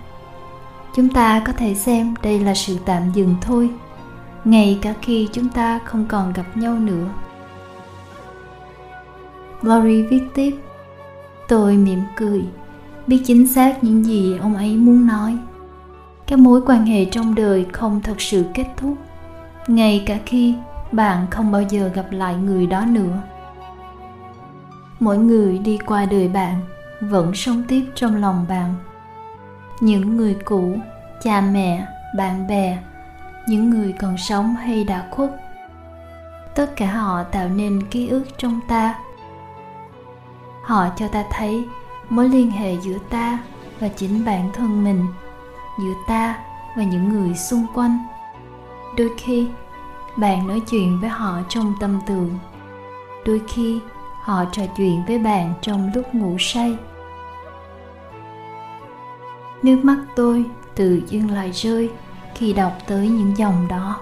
chúng 0.96 1.10
ta 1.10 1.42
có 1.46 1.54
thể 1.54 1.76
xem 1.76 2.14
đây 2.24 2.40
là 2.40 2.54
sự 2.56 2.78
tạm 2.86 3.12
dừng 3.14 3.36
thôi, 3.42 3.70
ngay 4.46 4.80
cả 4.82 4.94
khi 5.02 5.30
chúng 5.32 5.50
ta 5.50 5.80
không 5.86 6.06
còn 6.06 6.34
gặp 6.34 6.58
nhau 6.58 6.76
nữa. 6.76 7.08
Lori 9.62 10.02
viết 10.02 10.24
tiếp, 10.34 10.56
tôi 11.48 11.78
mỉm 11.78 12.00
cười, 12.16 12.44
biết 13.08 13.22
chính 13.26 13.48
xác 13.48 13.84
những 13.84 14.06
gì 14.06 14.38
ông 14.38 14.56
ấy 14.56 14.76
muốn 14.76 15.08
nói. 15.08 15.38
Các 16.28 16.40
mối 16.40 16.62
quan 16.66 16.86
hệ 16.86 17.06
trong 17.06 17.36
đời 17.36 17.66
không 17.72 18.02
thật 18.04 18.22
sự 18.22 18.46
kết 18.54 18.66
thúc, 18.78 18.94
ngay 19.68 20.04
cả 20.06 20.20
khi 20.26 20.56
bạn 20.92 21.28
không 21.32 21.52
bao 21.52 21.62
giờ 21.62 21.92
gặp 21.94 22.06
lại 22.12 22.36
người 22.36 22.68
đó 22.68 22.86
nữa. 22.86 23.22
Mỗi 25.00 25.18
người 25.18 25.58
đi 25.58 25.78
qua 25.86 26.06
đời 26.06 26.28
bạn 26.28 26.62
vẫn 27.02 27.36
sống 27.36 27.64
tiếp 27.68 27.86
trong 27.96 28.16
lòng 28.16 28.46
bạn. 28.50 28.76
Những 29.80 30.18
người 30.18 30.38
cũ, 30.46 30.78
cha 31.22 31.42
mẹ, 31.42 31.88
bạn 32.18 32.48
bè, 32.48 32.78
những 33.48 33.70
người 33.70 33.94
còn 34.00 34.18
sống 34.18 34.56
hay 34.56 34.84
đã 34.84 35.08
khuất, 35.12 35.30
tất 36.56 36.76
cả 36.76 36.92
họ 36.92 37.24
tạo 37.24 37.50
nên 37.50 37.84
ký 37.92 38.08
ức 38.08 38.24
trong 38.38 38.60
ta. 38.68 39.00
Họ 40.64 40.88
cho 40.96 41.08
ta 41.08 41.24
thấy 41.32 41.66
mối 42.10 42.30
liên 42.30 42.52
hệ 42.52 42.76
giữa 42.82 42.98
ta 43.10 43.40
và 43.80 43.88
chính 43.88 44.26
bản 44.26 44.50
thân 44.54 44.84
mình, 44.84 45.06
giữa 45.80 45.94
ta 46.08 46.36
và 46.76 46.84
những 46.84 47.10
người 47.10 47.36
xung 47.36 47.66
quanh. 47.74 47.98
Đôi 48.98 49.10
khi 49.18 49.48
bạn 50.18 50.48
nói 50.48 50.62
chuyện 50.70 51.00
với 51.02 51.10
họ 51.10 51.40
trong 51.50 51.74
tâm 51.80 52.00
tưởng 52.08 52.40
đôi 53.26 53.42
khi, 53.48 53.80
họ 54.22 54.46
trò 54.52 54.64
chuyện 54.78 55.04
với 55.08 55.20
bạn 55.20 55.54
trong 55.62 55.92
lúc 55.96 56.16
ngủ 56.16 56.36
say. 56.40 56.78
Nước 59.64 59.80
mắt 59.84 60.06
tôi 60.16 60.46
tự 60.76 61.02
dưng 61.08 61.32
lại 61.32 61.52
rơi 61.52 61.90
khi 62.36 62.54
đọc 62.54 62.74
tới 62.88 63.08
những 63.10 63.38
dòng 63.38 63.68
đó. 63.68 64.00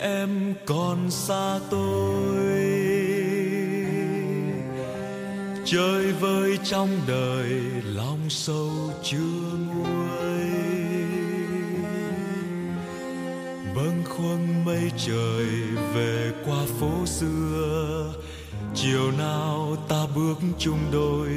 Em 0.00 0.54
còn 0.66 1.10
xa 1.10 1.58
tôi. 1.70 2.46
Chơi 5.64 6.12
vơi 6.12 6.58
trong 6.64 6.88
đời, 7.06 7.50
lòng 7.84 8.20
sâu 8.28 8.70
chưa 9.02 9.50
nguôi 9.66 10.06
bâng 13.76 14.02
khuâng 14.08 14.64
mây 14.64 14.90
trời 15.06 15.46
về 15.94 16.32
qua 16.46 16.62
phố 16.80 17.06
xưa. 17.06 18.14
Chiều 18.74 19.10
nào 19.18 19.76
ta 19.88 20.06
bước 20.14 20.38
chung 20.58 20.78
đôi, 20.92 21.28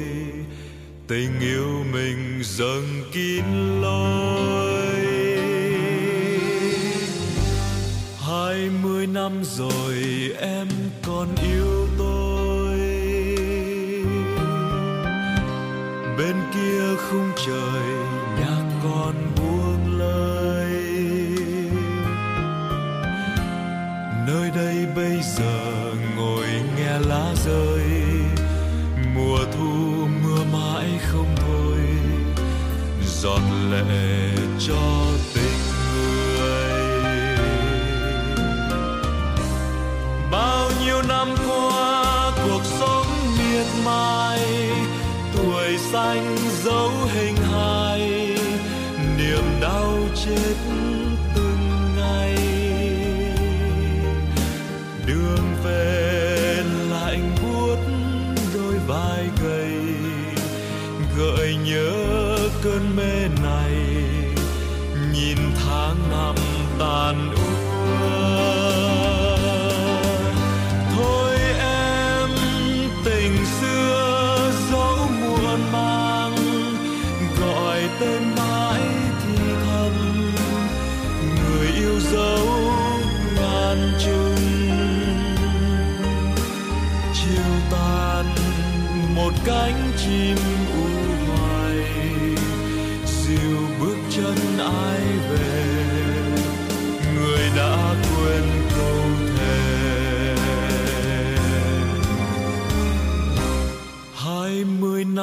tình 1.08 1.40
yêu 1.40 1.84
mình 1.92 2.42
dâng 2.42 3.02
kín 3.12 3.44
lối. 3.82 4.69
Năm 9.12 9.44
rồi 9.44 9.96
em 10.40 10.68
còn 11.06 11.28
yêu 11.42 11.88
tôi. 11.98 12.78
Bên 16.18 16.36
kia 16.54 16.96
khung 16.96 17.30
trời 17.46 17.82
nhạc 18.38 18.64
còn 18.84 19.14
buông 19.36 19.98
lời 19.98 20.72
nơi 24.26 24.50
đây 24.56 24.86
bây 24.96 25.22
giờ 25.36 25.92
ngồi 26.16 26.46
nghe 26.76 26.98
lá 26.98 27.34
rơi. 27.46 27.82
Mùa 29.14 29.38
thu, 29.52 30.06
mưa 30.22 30.44
mãi 30.52 30.88
không 31.12 31.36
thôi. 31.36 31.78
Giọt 33.06 33.40
lệ 33.70 34.30
cho 34.68 34.99
mai, 43.84 44.40
tuổi 45.36 45.78
xanh 45.92 46.36
dấu 46.64 46.90
hình 47.14 47.36
hài, 47.36 48.00
niềm 49.18 49.44
đau 49.60 49.98
chết 50.24 50.54
từng 51.34 51.94
ngày. 51.96 52.36
Đường 55.06 55.54
về 55.64 56.62
lạnh 56.90 57.36
buốt 57.42 57.76
đôi 58.54 58.78
vai 58.86 59.24
gầy, 59.42 59.72
gợi 61.18 61.56
nhớ 61.66 61.92
cơn 62.62 62.96
mê 62.96 63.28
này, 63.42 63.74
nhìn 65.12 65.38
tháng 65.64 65.96
năm 66.10 66.34
tàn 66.78 67.34
úa 67.34 67.49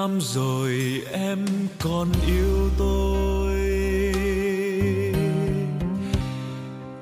năm 0.07 0.21
rồi 0.21 1.01
em 1.11 1.45
còn 1.79 2.07
yêu 2.27 2.69
tôi. 2.77 3.59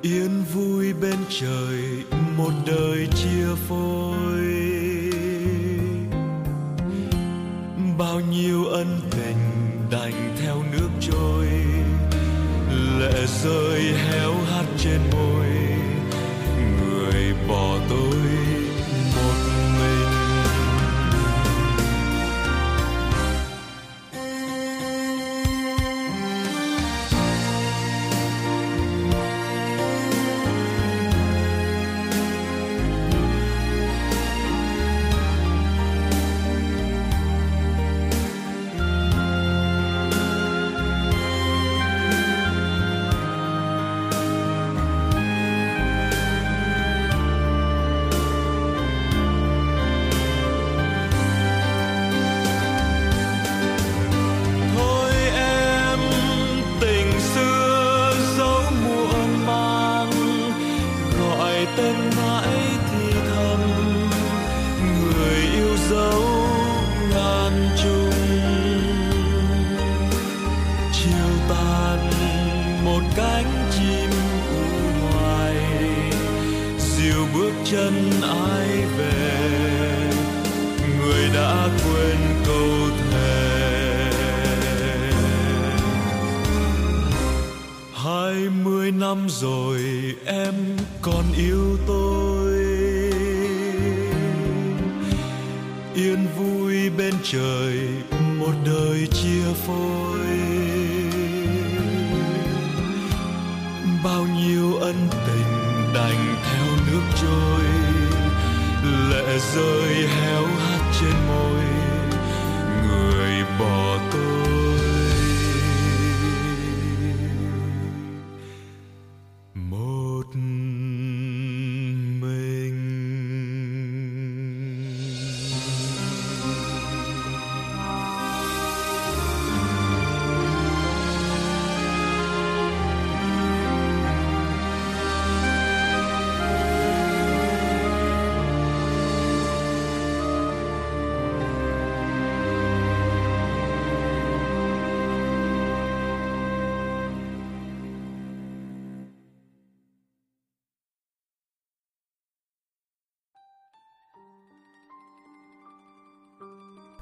Yên 0.01 0.43
vui 0.53 0.93
bên 0.93 1.17
trời, 1.39 1.81
một 2.37 2.51
đời 2.65 3.07
chia 3.15 3.47
phôi. 3.67 4.45
Bao 7.97 8.19
nhiêu 8.19 8.65
ân 8.65 8.94
yên 95.95 96.27
vui 96.37 96.89
bên 96.89 97.13
trời, 97.23 97.87
một 98.39 98.53
đời 98.65 99.07
chia 99.13 99.53
phôi. 99.67 100.19
Bao 104.03 104.27
nhiêu 104.37 104.75
ân 104.75 104.95
tình 105.27 105.93
đành 105.93 106.35
theo 106.51 106.65
nước 106.87 107.01
trôi, 107.21 107.65
lệ 109.09 109.39
rơi 109.55 110.07
héo 110.07 110.45
hắt 110.45 110.91
trên 110.99 111.13
môi. 111.27 111.63
Người 112.87 113.43
bỏ 113.59 113.97
tôi 114.11 114.34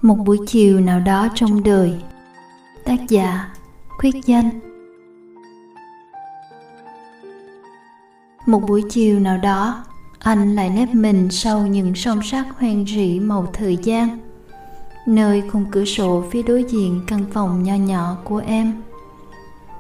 một 0.03 0.15
buổi 0.25 0.37
chiều 0.47 0.79
nào 0.79 0.99
đó 0.99 1.27
trong 1.35 1.63
đời. 1.63 1.93
Tác 2.85 3.09
giả 3.09 3.49
khuyết 3.89 4.15
danh. 4.25 4.49
Một 8.45 8.59
buổi 8.67 8.83
chiều 8.89 9.19
nào 9.19 9.37
đó, 9.37 9.83
anh 10.19 10.55
lại 10.55 10.69
nép 10.69 10.93
mình 10.93 11.27
sau 11.31 11.67
những 11.67 11.95
song 11.95 12.21
sắt 12.23 12.45
hoen 12.57 12.85
rỉ 12.87 13.19
màu 13.19 13.47
thời 13.53 13.77
gian. 13.77 14.17
Nơi 15.07 15.43
khung 15.51 15.65
cửa 15.71 15.85
sổ 15.85 16.23
phía 16.31 16.43
đối 16.43 16.63
diện 16.63 17.01
căn 17.07 17.25
phòng 17.31 17.63
nho 17.63 17.75
nhỏ 17.75 18.17
của 18.23 18.41
em. 18.45 18.81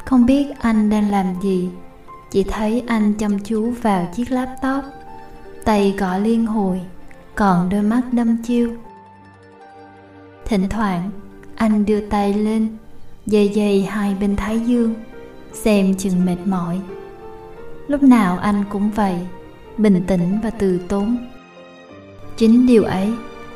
Không 0.05 0.25
biết 0.25 0.47
anh 0.59 0.89
đang 0.89 1.11
làm 1.11 1.25
gì, 1.41 1.69
chỉ 2.31 2.43
thấy 2.43 2.83
anh 2.87 3.13
chăm 3.13 3.39
chú 3.39 3.73
vào 3.81 4.07
chiếc 4.15 4.31
laptop, 4.31 4.83
tay 5.65 5.95
gõ 5.97 6.17
liên 6.17 6.45
hồi, 6.45 6.81
còn 7.35 7.69
đôi 7.69 7.81
mắt 7.81 8.01
đâm 8.11 8.37
chiêu 8.43 8.69
thỉnh 10.45 10.69
thoảng, 10.69 11.09
anh 11.55 11.85
đưa 11.85 11.99
tay 11.99 12.33
lên 12.33 12.77
dày 13.25 13.51
dày 13.55 13.81
hai 13.81 14.15
bên 14.19 14.35
thái 14.35 14.59
dương, 14.59 14.93
xem 15.53 15.95
chừng 15.95 16.25
mệt 16.25 16.37
mỏi. 16.45 16.79
Lúc 17.87 18.03
nào 18.03 18.37
anh 18.37 18.63
cũng 18.69 18.91
vậy, 18.91 19.15
bình 19.77 20.03
tĩnh 20.07 20.39
và 20.43 20.49
từ 20.49 20.79
tốn. 20.87 21.17
Chính 22.37 22.67
điều 22.67 22.83
ấy 22.83 23.13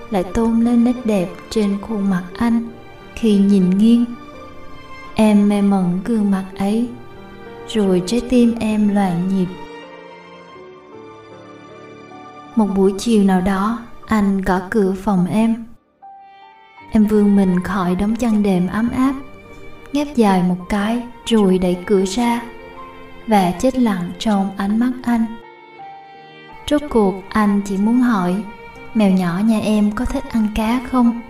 lại 0.10 0.23
tôn 0.23 0.62
lên 0.62 0.84
nét 0.84 1.06
đẹp 1.06 1.30
trên 1.50 1.78
khuôn 1.82 2.10
mặt 2.10 2.23
anh 2.38 2.67
khi 3.15 3.38
nhìn 3.38 3.69
nghiêng. 3.69 4.06
Em 5.15 5.50
mê 5.50 5.62
mẩn 5.62 6.00
gương 6.06 6.32
mặt 6.32 6.45
ấy, 6.58 6.89
rồi 7.67 8.04
trái 8.06 8.21
tim 8.30 8.56
em 8.60 8.95
loạn 8.95 9.30
nhịp. 9.30 9.47
Một 12.56 12.67
buổi 12.76 12.93
chiều 12.97 13.23
nào 13.23 13.41
đó, 13.41 13.80
anh 14.06 14.41
gõ 14.41 14.60
cửa 14.69 14.93
phòng 15.04 15.28
em 15.28 15.65
em 16.91 17.06
vươn 17.06 17.36
mình 17.36 17.63
khỏi 17.63 17.95
đống 17.95 18.15
chăn 18.15 18.43
đệm 18.43 18.67
ấm 18.67 18.89
áp 18.89 19.13
ngáp 19.93 20.08
dài 20.15 20.43
một 20.43 20.58
cái 20.69 21.04
rồi 21.26 21.58
đẩy 21.58 21.78
cửa 21.86 22.06
ra 22.06 22.41
và 23.28 23.52
chết 23.52 23.78
lặng 23.78 24.12
trong 24.19 24.50
ánh 24.58 24.80
mắt 24.80 24.91
anh. 25.04 25.26
Rốt 26.69 26.82
cuộc, 26.89 27.13
anh 27.30 27.62
chỉ 27.65 27.78
muốn 27.78 28.00
hỏi, 28.00 28.43
mèo 28.93 29.12
nhỏ 29.12 29.39
nhà 29.45 29.60
em 29.60 29.91
có 29.91 30.06
thích 30.06 30.23
ăn 30.30 30.47
cá 30.56 30.82
không? 30.91 31.21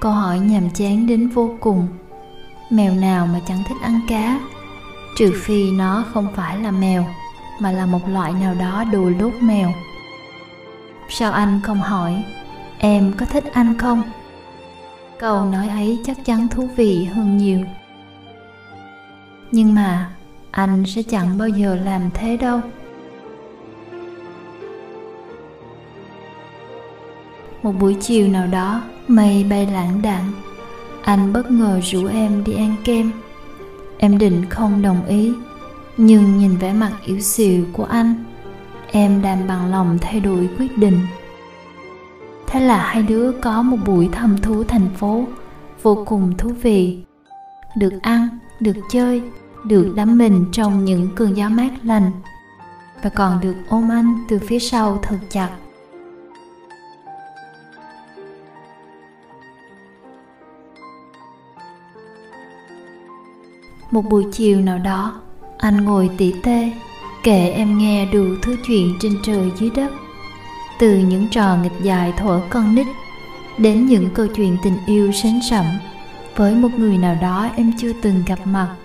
Câu 0.00 0.12
hỏi 0.12 0.38
nhàm 0.38 0.70
chán 0.70 1.06
đến 1.06 1.28
vô 1.28 1.56
cùng. 1.60 1.88
Mèo 2.70 2.94
nào 2.94 3.26
mà 3.26 3.40
chẳng 3.48 3.62
thích 3.68 3.76
ăn 3.82 4.00
cá? 4.08 4.40
Trừ 5.16 5.32
phi 5.42 5.70
nó 5.70 6.04
không 6.12 6.28
phải 6.34 6.58
là 6.58 6.70
mèo, 6.70 7.06
mà 7.60 7.72
là 7.72 7.86
một 7.86 8.08
loại 8.08 8.32
nào 8.32 8.54
đó 8.54 8.84
đồ 8.92 9.10
lốt 9.20 9.32
mèo. 9.40 9.72
Sao 11.08 11.32
anh 11.32 11.60
không 11.64 11.80
hỏi, 11.80 12.24
em 12.78 13.12
có 13.12 13.26
thích 13.26 13.44
anh 13.52 13.78
không? 13.78 14.02
Câu 15.24 15.44
nói 15.44 15.68
ấy 15.68 15.98
chắc 16.04 16.24
chắn 16.24 16.48
thú 16.48 16.68
vị 16.76 17.04
hơn 17.04 17.36
nhiều. 17.36 17.60
Nhưng 19.52 19.74
mà, 19.74 20.10
anh 20.50 20.84
sẽ 20.86 21.02
chẳng 21.02 21.38
bao 21.38 21.48
giờ 21.48 21.76
làm 21.84 22.10
thế 22.14 22.36
đâu. 22.36 22.60
Một 27.62 27.72
buổi 27.72 27.96
chiều 28.00 28.28
nào 28.28 28.46
đó, 28.46 28.82
mây 29.08 29.46
bay 29.50 29.66
lãng 29.66 30.02
đạn 30.02 30.32
anh 31.02 31.32
bất 31.32 31.50
ngờ 31.50 31.80
rủ 31.82 32.06
em 32.06 32.44
đi 32.44 32.52
ăn 32.54 32.76
kem. 32.84 33.12
Em 33.98 34.18
định 34.18 34.44
không 34.50 34.82
đồng 34.82 35.06
ý, 35.06 35.32
nhưng 35.96 36.38
nhìn 36.38 36.56
vẻ 36.56 36.72
mặt 36.72 36.92
yếu 37.04 37.20
xìu 37.20 37.64
của 37.72 37.84
anh, 37.84 38.24
em 38.92 39.22
đành 39.22 39.46
bằng 39.48 39.70
lòng 39.70 39.98
thay 40.00 40.20
đổi 40.20 40.48
quyết 40.58 40.78
định 40.78 40.98
thế 42.54 42.60
là 42.60 42.78
hai 42.78 43.02
đứa 43.02 43.32
có 43.32 43.62
một 43.62 43.76
buổi 43.86 44.08
thăm 44.12 44.38
thú 44.38 44.64
thành 44.64 44.88
phố, 44.96 45.24
vô 45.82 46.04
cùng 46.06 46.36
thú 46.38 46.50
vị. 46.62 47.04
Được 47.76 47.92
ăn, 48.02 48.28
được 48.60 48.76
chơi, 48.90 49.22
được 49.64 49.92
đắm 49.96 50.18
mình 50.18 50.44
trong 50.52 50.84
những 50.84 51.08
cơn 51.14 51.36
gió 51.36 51.48
mát 51.48 51.70
lành. 51.82 52.10
Và 53.02 53.10
còn 53.10 53.40
được 53.40 53.54
ôm 53.68 53.88
anh 53.90 54.24
từ 54.28 54.38
phía 54.38 54.58
sau 54.58 54.98
thật 55.02 55.16
chặt. 55.30 55.50
Một 63.90 64.02
buổi 64.10 64.24
chiều 64.32 64.60
nào 64.60 64.78
đó, 64.78 65.20
anh 65.58 65.84
ngồi 65.84 66.10
tỉ 66.18 66.34
tê, 66.42 66.72
kể 67.22 67.48
em 67.48 67.78
nghe 67.78 68.06
đủ 68.12 68.24
thứ 68.42 68.56
chuyện 68.66 68.94
trên 69.00 69.16
trời 69.22 69.52
dưới 69.56 69.70
đất 69.70 69.90
từ 70.78 70.98
những 70.98 71.28
trò 71.28 71.56
nghịch 71.56 71.82
dài 71.82 72.12
thuở 72.18 72.40
con 72.50 72.74
nít 72.74 72.86
đến 73.58 73.86
những 73.86 74.10
câu 74.14 74.26
chuyện 74.26 74.56
tình 74.62 74.76
yêu 74.86 75.12
sến 75.12 75.40
sẩm 75.50 75.64
với 76.36 76.54
một 76.54 76.68
người 76.78 76.98
nào 76.98 77.18
đó 77.22 77.50
em 77.56 77.72
chưa 77.78 77.92
từng 78.02 78.22
gặp 78.26 78.38
mặt. 78.44 78.76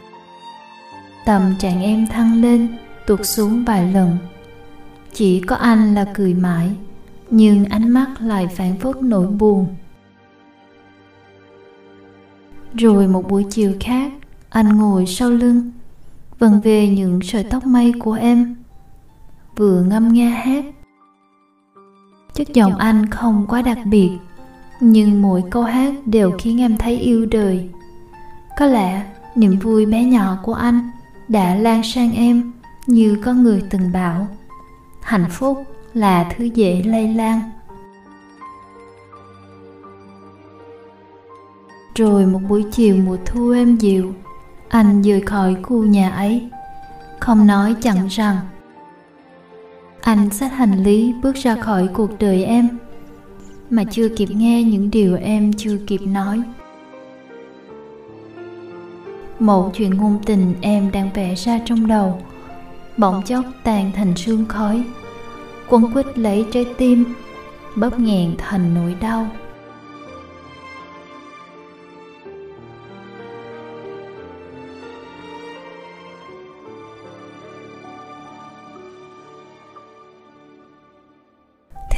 Tâm 1.25 1.56
trạng 1.60 1.82
em 1.82 2.08
thăng 2.08 2.41
lên, 2.41 2.67
tuột 3.08 3.19
xuống 3.23 3.65
vài 3.65 3.93
lần. 3.93 4.17
Chỉ 5.13 5.39
có 5.39 5.56
anh 5.56 5.95
là 5.95 6.06
cười 6.13 6.34
mãi, 6.34 6.69
nhưng 7.30 7.65
ánh 7.65 7.89
mắt 7.89 8.08
lại 8.19 8.47
phản 8.47 8.78
phất 8.78 9.02
nỗi 9.02 9.28
buồn. 9.28 9.75
Rồi 12.73 13.08
một 13.08 13.30
buổi 13.30 13.45
chiều 13.49 13.73
khác, 13.80 14.12
anh 14.49 14.78
ngồi 14.78 15.06
sau 15.06 15.30
lưng, 15.30 15.71
vần 16.39 16.62
về 16.63 16.88
những 16.88 17.19
sợi 17.21 17.43
tóc 17.43 17.65
mây 17.65 17.93
của 17.99 18.13
em. 18.13 18.56
Vừa 19.56 19.82
ngâm 19.82 20.13
nga 20.13 20.30
hát 20.30 20.65
chất 22.39 22.54
giọng 22.54 22.75
anh 22.75 23.10
không 23.10 23.45
quá 23.47 23.62
đặc 23.62 23.78
biệt, 23.86 24.12
nhưng 24.80 25.21
mỗi 25.21 25.43
câu 25.52 25.63
hát 25.63 25.93
đều 26.06 26.32
khiến 26.39 26.62
em 26.62 26.78
thấy 26.78 26.99
yêu 26.99 27.25
đời. 27.25 27.69
Có 28.58 28.65
lẽ 28.65 29.06
niềm 29.36 29.60
vui 29.60 29.86
bé 29.86 30.04
nhỏ 30.04 30.38
của 30.43 30.54
anh 30.54 30.91
đã 31.28 31.56
lan 31.56 31.84
sang 31.84 32.12
em 32.12 32.52
như 32.88 33.21
có 33.25 33.34
người 33.34 33.63
từng 33.69 33.91
bảo, 33.91 34.28
hạnh 35.02 35.25
phúc 35.30 35.63
là 35.93 36.32
thứ 36.38 36.43
dễ 36.43 36.84
lây 36.86 37.08
lan. 37.13 37.39
Rồi 41.95 42.25
một 42.25 42.39
buổi 42.49 42.65
chiều 42.71 42.95
mùa 42.95 43.17
thu 43.25 43.49
êm 43.52 43.78
dịu, 43.78 44.13
anh 44.69 45.02
rời 45.02 45.21
khỏi 45.21 45.56
khu 45.63 45.84
nhà 45.84 46.10
ấy, 46.10 46.49
không 47.19 47.47
nói 47.47 47.75
chẳng 47.82 48.08
rằng 48.08 48.38
anh 50.01 50.29
xách 50.29 50.53
hành 50.53 50.83
lý 50.83 51.13
bước 51.23 51.35
ra 51.35 51.55
khỏi 51.55 51.88
cuộc 51.93 52.19
đời 52.19 52.43
em, 52.43 52.69
mà 53.69 53.83
chưa 53.83 54.09
kịp 54.09 54.29
nghe 54.31 54.63
những 54.63 54.91
điều 54.91 55.17
em 55.17 55.53
chưa 55.53 55.77
kịp 55.88 56.01
nói. 56.01 56.41
Một 59.39 59.71
chuyện 59.75 59.93
ngôn 59.93 60.19
tình 60.25 60.53
em 60.62 60.91
đang 60.91 61.09
vẽ 61.13 61.35
ra 61.35 61.59
trong 61.65 61.88
đầu, 61.88 62.21
bỗng 62.97 63.21
chốc 63.25 63.45
tan 63.63 63.91
thành 63.95 64.15
sương 64.15 64.45
khói. 64.45 64.83
Quấn 65.69 65.93
quýt 65.93 66.17
lấy 66.17 66.45
trái 66.51 66.65
tim, 66.77 67.03
bóp 67.75 67.99
nghẹn 67.99 68.35
thành 68.38 68.73
nỗi 68.73 68.95
đau. 69.01 69.27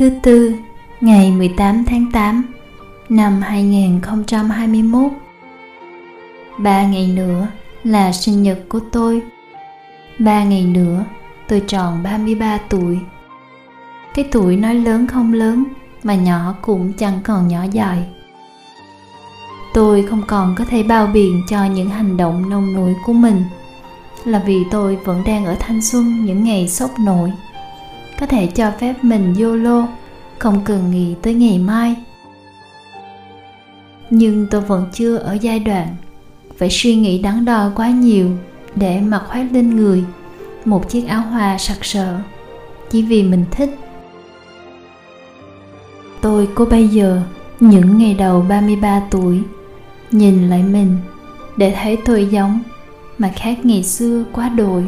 Thứ 0.02 0.10
tư, 0.22 0.54
ngày 1.02 1.32
18 1.32 1.86
tháng 1.86 2.12
8 2.12 2.44
năm 3.10 3.42
2021. 3.42 5.12
Ba 6.58 6.84
ngày 6.84 7.08
nữa 7.08 7.48
là 7.84 8.12
sinh 8.12 8.44
nhật 8.44 8.60
của 8.70 8.80
tôi. 8.92 9.22
Ba 10.20 10.44
ngày 10.44 10.66
nữa 10.66 11.06
tôi 11.48 11.60
tròn 11.68 12.04
33 12.04 12.58
tuổi. 12.70 13.00
Cái 14.14 14.26
tuổi 14.32 14.56
nói 14.56 14.76
lớn 14.76 15.08
không 15.08 15.34
lớn 15.34 15.64
mà 16.04 16.16
nhỏ 16.16 16.56
cũng 16.62 16.94
chẳng 16.94 17.20
còn 17.24 17.48
nhỏ 17.48 17.64
dài. 17.72 18.04
Tôi 19.74 20.04
không 20.10 20.22
còn 20.28 20.56
có 20.58 20.66
thể 20.66 20.84
bao 20.84 21.08
biện 21.08 21.42
cho 21.50 21.66
những 21.66 21.90
hành 21.90 22.18
động 22.18 22.50
nông 22.50 22.74
nổi 22.74 22.96
của 23.06 23.14
mình 23.14 23.44
là 24.26 24.44
vì 24.46 24.64
tôi 24.72 24.96
vẫn 24.96 25.24
đang 25.26 25.46
ở 25.46 25.56
thanh 25.60 25.82
xuân 25.82 26.26
những 26.26 26.44
ngày 26.44 26.68
sốc 26.68 26.92
nổi 27.00 27.32
có 28.22 28.28
thể 28.28 28.48
cho 28.48 28.72
phép 28.80 29.04
mình 29.04 29.34
YOLO, 29.40 29.88
không 30.40 30.62
cần 30.66 30.92
nghĩ 30.92 31.16
tới 31.22 31.34
ngày 31.34 31.58
mai. 31.58 31.96
Nhưng 34.10 34.48
tôi 34.48 34.62
vẫn 34.62 34.86
chưa 34.94 35.16
ở 35.16 35.38
giai 35.42 35.60
đoạn 35.60 35.96
phải 36.58 36.70
suy 36.72 36.96
nghĩ 36.96 37.22
đắn 37.22 37.46
đo 37.46 37.72
quá 37.76 37.90
nhiều 37.90 38.30
để 38.76 39.02
mặc 39.02 39.24
khoác 39.28 39.46
lên 39.52 39.76
người 39.76 40.04
một 40.66 40.90
chiếc 40.90 41.08
áo 41.08 41.22
hoa 41.22 41.58
sặc 41.58 41.86
sỡ 41.86 42.20
chỉ 42.90 43.02
vì 43.02 43.24
mình 43.24 43.46
thích. 43.52 43.78
Tôi 46.22 46.50
có 46.56 46.66
bây 46.66 46.88
giờ 46.88 47.22
những 47.60 47.98
ngày 47.98 48.14
đầu 48.14 48.46
33 48.50 49.02
tuổi 49.12 49.42
nhìn 50.12 50.50
lại 50.50 50.64
mình 50.64 50.98
để 51.58 51.76
thấy 51.84 51.98
tôi 52.06 52.26
giống 52.26 52.60
mà 53.18 53.32
khác 53.36 53.66
ngày 53.66 53.84
xưa 53.84 54.24
quá 54.34 54.50
đổi 54.50 54.86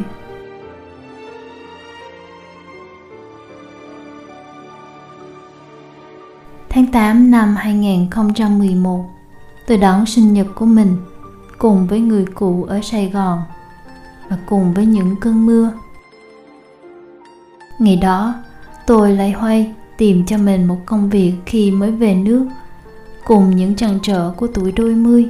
Tháng 6.73 6.85
8 6.85 7.31
năm 7.31 7.55
2011, 7.55 9.05
tôi 9.67 9.77
đón 9.77 10.05
sinh 10.05 10.33
nhật 10.33 10.47
của 10.55 10.65
mình 10.65 10.97
cùng 11.57 11.87
với 11.87 11.99
người 11.99 12.25
cũ 12.35 12.65
ở 12.69 12.81
Sài 12.81 13.09
Gòn 13.09 13.39
và 14.29 14.37
cùng 14.45 14.73
với 14.73 14.85
những 14.85 15.15
cơn 15.15 15.45
mưa. 15.45 15.71
ngày 17.79 17.95
đó 17.95 18.33
tôi 18.87 19.15
lại 19.15 19.31
hoay 19.31 19.73
tìm 19.97 20.25
cho 20.25 20.37
mình 20.37 20.65
một 20.65 20.77
công 20.85 21.09
việc 21.09 21.33
khi 21.45 21.71
mới 21.71 21.91
về 21.91 22.15
nước 22.15 22.47
cùng 23.23 23.55
những 23.55 23.75
trăn 23.75 23.99
trở 24.03 24.31
của 24.31 24.47
tuổi 24.47 24.71
đôi 24.71 24.95
mươi 24.95 25.29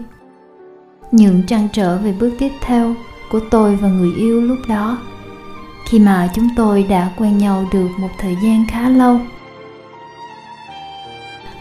những 1.12 1.44
trăn 1.48 1.68
trở 1.74 1.98
về 1.98 2.16
bước 2.20 2.32
tiếp 2.40 2.52
theo 2.62 2.96
của 3.32 3.40
tôi 3.52 3.76
và 3.76 3.88
người 3.88 4.14
yêu 4.14 4.42
lúc 4.42 4.58
đó 4.68 4.98
khi 5.86 6.00
mà 6.00 6.30
chúng 6.34 6.50
tôi 6.56 6.84
đã 6.84 7.12
quen 7.18 7.38
nhau 7.38 7.66
được 7.72 7.90
một 8.00 8.10
thời 8.18 8.38
gian 8.44 8.66
khá 8.70 8.90
lâu 8.90 9.20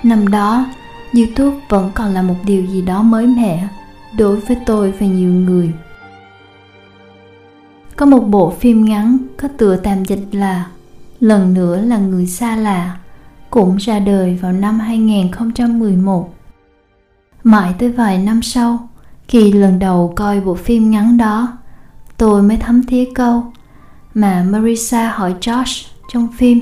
năm 0.03 0.29
đó 0.29 0.67
youtube 1.15 1.57
vẫn 1.69 1.91
còn 1.95 2.15
là 2.15 2.23
một 2.23 2.37
điều 2.45 2.67
gì 2.67 2.83
đó 2.83 3.03
mới 3.03 3.27
mẻ 3.27 3.69
đối 4.19 4.37
với 4.37 4.57
tôi 4.67 4.93
và 4.93 5.07
nhiều 5.07 5.33
người 5.33 5.73
có 7.97 8.07
một 8.07 8.21
bộ 8.21 8.51
phim 8.51 8.85
ngắn 8.85 9.19
có 9.37 9.49
tựa 9.59 9.77
tạm 9.77 10.05
dịch 10.05 10.29
là 10.33 10.67
Lần 11.23 11.55
nữa 11.55 11.81
là 11.81 11.99
người 11.99 12.27
xa 12.27 12.57
lạ 12.57 12.97
cũng 13.51 13.77
ra 13.77 13.99
đời 13.99 14.39
vào 14.43 14.53
năm 14.53 14.79
2011. 14.79 16.35
Mãi 17.45 17.75
tới 17.79 17.89
vài 17.89 18.19
năm 18.19 18.43
sau, 18.43 18.89
khi 19.29 19.53
lần 19.53 19.79
đầu 19.79 20.13
coi 20.17 20.41
bộ 20.41 20.55
phim 20.55 20.91
ngắn 20.91 21.17
đó, 21.17 21.59
tôi 22.17 22.43
mới 22.43 22.57
thấm 22.57 22.87
thía 22.87 23.05
câu 23.15 23.53
mà 24.15 24.47
Marisa 24.49 25.11
hỏi 25.11 25.35
Josh 25.41 25.89
trong 26.13 26.29
phim. 26.37 26.61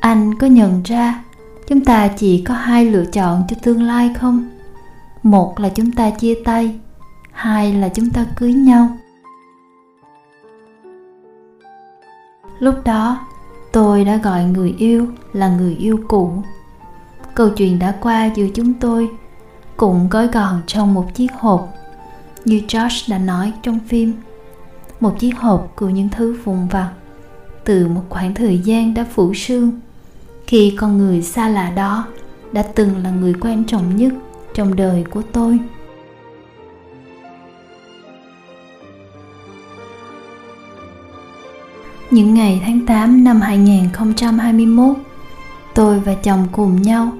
Anh 0.00 0.38
có 0.38 0.46
nhận 0.46 0.82
ra 0.82 1.22
chúng 1.68 1.84
ta 1.84 2.08
chỉ 2.08 2.44
có 2.44 2.54
hai 2.54 2.84
lựa 2.84 3.04
chọn 3.04 3.42
cho 3.48 3.56
tương 3.62 3.82
lai 3.82 4.14
không? 4.18 4.48
Một 5.22 5.60
là 5.60 5.68
chúng 5.68 5.92
ta 5.92 6.10
chia 6.10 6.34
tay, 6.44 6.78
hai 7.32 7.72
là 7.72 7.88
chúng 7.88 8.10
ta 8.10 8.26
cưới 8.36 8.52
nhau. 8.52 8.88
lúc 12.58 12.74
đó 12.84 13.26
tôi 13.72 14.04
đã 14.04 14.16
gọi 14.16 14.44
người 14.44 14.74
yêu 14.78 15.06
là 15.32 15.48
người 15.48 15.74
yêu 15.74 16.00
cũ 16.08 16.42
câu 17.34 17.50
chuyện 17.50 17.78
đã 17.78 17.94
qua 18.00 18.30
giữa 18.34 18.46
chúng 18.54 18.74
tôi 18.74 19.08
cũng 19.76 20.08
gói 20.08 20.26
gọn 20.26 20.62
trong 20.66 20.94
một 20.94 21.14
chiếc 21.14 21.32
hộp 21.32 21.68
như 22.44 22.62
Josh 22.68 23.12
đã 23.12 23.18
nói 23.18 23.52
trong 23.62 23.78
phim 23.88 24.12
một 25.00 25.18
chiếc 25.18 25.38
hộp 25.38 25.72
của 25.76 25.88
những 25.88 26.08
thứ 26.08 26.36
vụn 26.44 26.68
vặt 26.68 26.90
từ 27.64 27.86
một 27.88 28.02
khoảng 28.08 28.34
thời 28.34 28.58
gian 28.58 28.94
đã 28.94 29.04
phủ 29.14 29.34
sương 29.34 29.80
khi 30.46 30.76
con 30.78 30.98
người 30.98 31.22
xa 31.22 31.48
lạ 31.48 31.70
đó 31.70 32.06
đã 32.52 32.62
từng 32.62 33.02
là 33.02 33.10
người 33.10 33.34
quan 33.40 33.64
trọng 33.64 33.96
nhất 33.96 34.12
trong 34.54 34.76
đời 34.76 35.04
của 35.10 35.22
tôi 35.32 35.58
Những 42.10 42.34
ngày 42.34 42.60
tháng 42.64 42.86
8 42.86 43.24
năm 43.24 43.40
2021, 43.40 44.96
tôi 45.74 46.00
và 46.00 46.14
chồng 46.14 46.46
cùng 46.52 46.82
nhau 46.82 47.12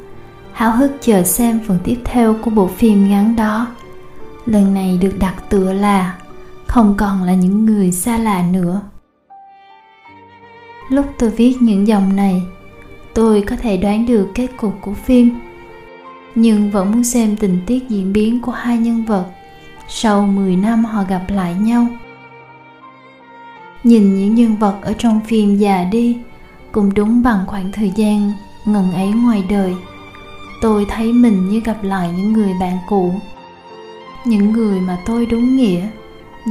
háo 0.53 0.71
hức 0.71 0.93
chờ 1.01 1.23
xem 1.23 1.61
phần 1.67 1.79
tiếp 1.85 1.97
theo 2.05 2.37
của 2.43 2.51
bộ 2.51 2.67
phim 2.67 3.09
ngắn 3.09 3.37
đó. 3.37 3.67
Lần 4.47 4.75
này 4.75 4.99
được 5.03 5.13
đặt 5.19 5.35
tựa 5.49 5.73
là 5.73 6.19
Không 6.67 6.95
còn 6.99 7.23
là 7.23 7.35
những 7.35 7.67
người 7.67 7.93
xa 7.93 8.19
lạ 8.19 8.45
nữa. 8.53 8.81
Lúc 10.91 11.07
tôi 11.19 11.31
viết 11.31 11.57
những 11.61 11.87
dòng 11.87 12.17
này, 12.17 12.43
tôi 13.17 13.45
có 13.47 13.57
thể 13.57 13.77
đoán 13.77 14.07
được 14.07 14.29
kết 14.35 14.49
cục 14.57 14.81
của 14.81 14.95
phim. 14.95 15.31
Nhưng 16.35 16.71
vẫn 16.71 16.93
muốn 16.93 17.05
xem 17.05 17.37
tình 17.37 17.59
tiết 17.67 17.89
diễn 17.89 18.13
biến 18.13 18.41
của 18.43 18.53
hai 18.53 18.79
nhân 18.79 19.05
vật 19.05 19.27
sau 19.89 20.27
10 20.27 20.57
năm 20.57 20.85
họ 20.85 21.05
gặp 21.09 21.23
lại 21.29 21.55
nhau. 21.55 21.87
Nhìn 23.85 24.15
những 24.15 24.35
nhân 24.35 24.57
vật 24.57 24.79
ở 24.83 24.93
trong 24.99 25.21
phim 25.21 25.57
già 25.57 25.85
đi 25.85 26.19
cũng 26.73 26.95
đúng 26.95 27.23
bằng 27.23 27.45
khoảng 27.47 27.73
thời 27.73 27.93
gian 27.97 28.33
ngần 28.65 28.93
ấy 28.93 29.09
ngoài 29.09 29.45
đời. 29.49 29.75
Tôi 30.61 30.87
thấy 30.89 31.13
mình 31.13 31.49
như 31.49 31.61
gặp 31.61 31.85
lại 31.85 32.11
những 32.17 32.33
người 32.33 32.53
bạn 32.61 32.79
cũ, 32.89 33.15
những 34.25 34.53
người 34.53 34.81
mà 34.81 34.99
tôi 35.07 35.27
đúng 35.27 35.57
nghĩa, 35.57 35.87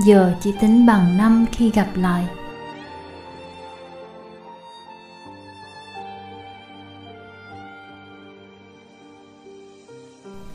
giờ 0.06 0.36
chỉ 0.42 0.54
tính 0.62 0.86
bằng 0.86 1.18
năm 1.18 1.46
khi 1.52 1.72
gặp 1.72 1.88
lại. 1.96 2.26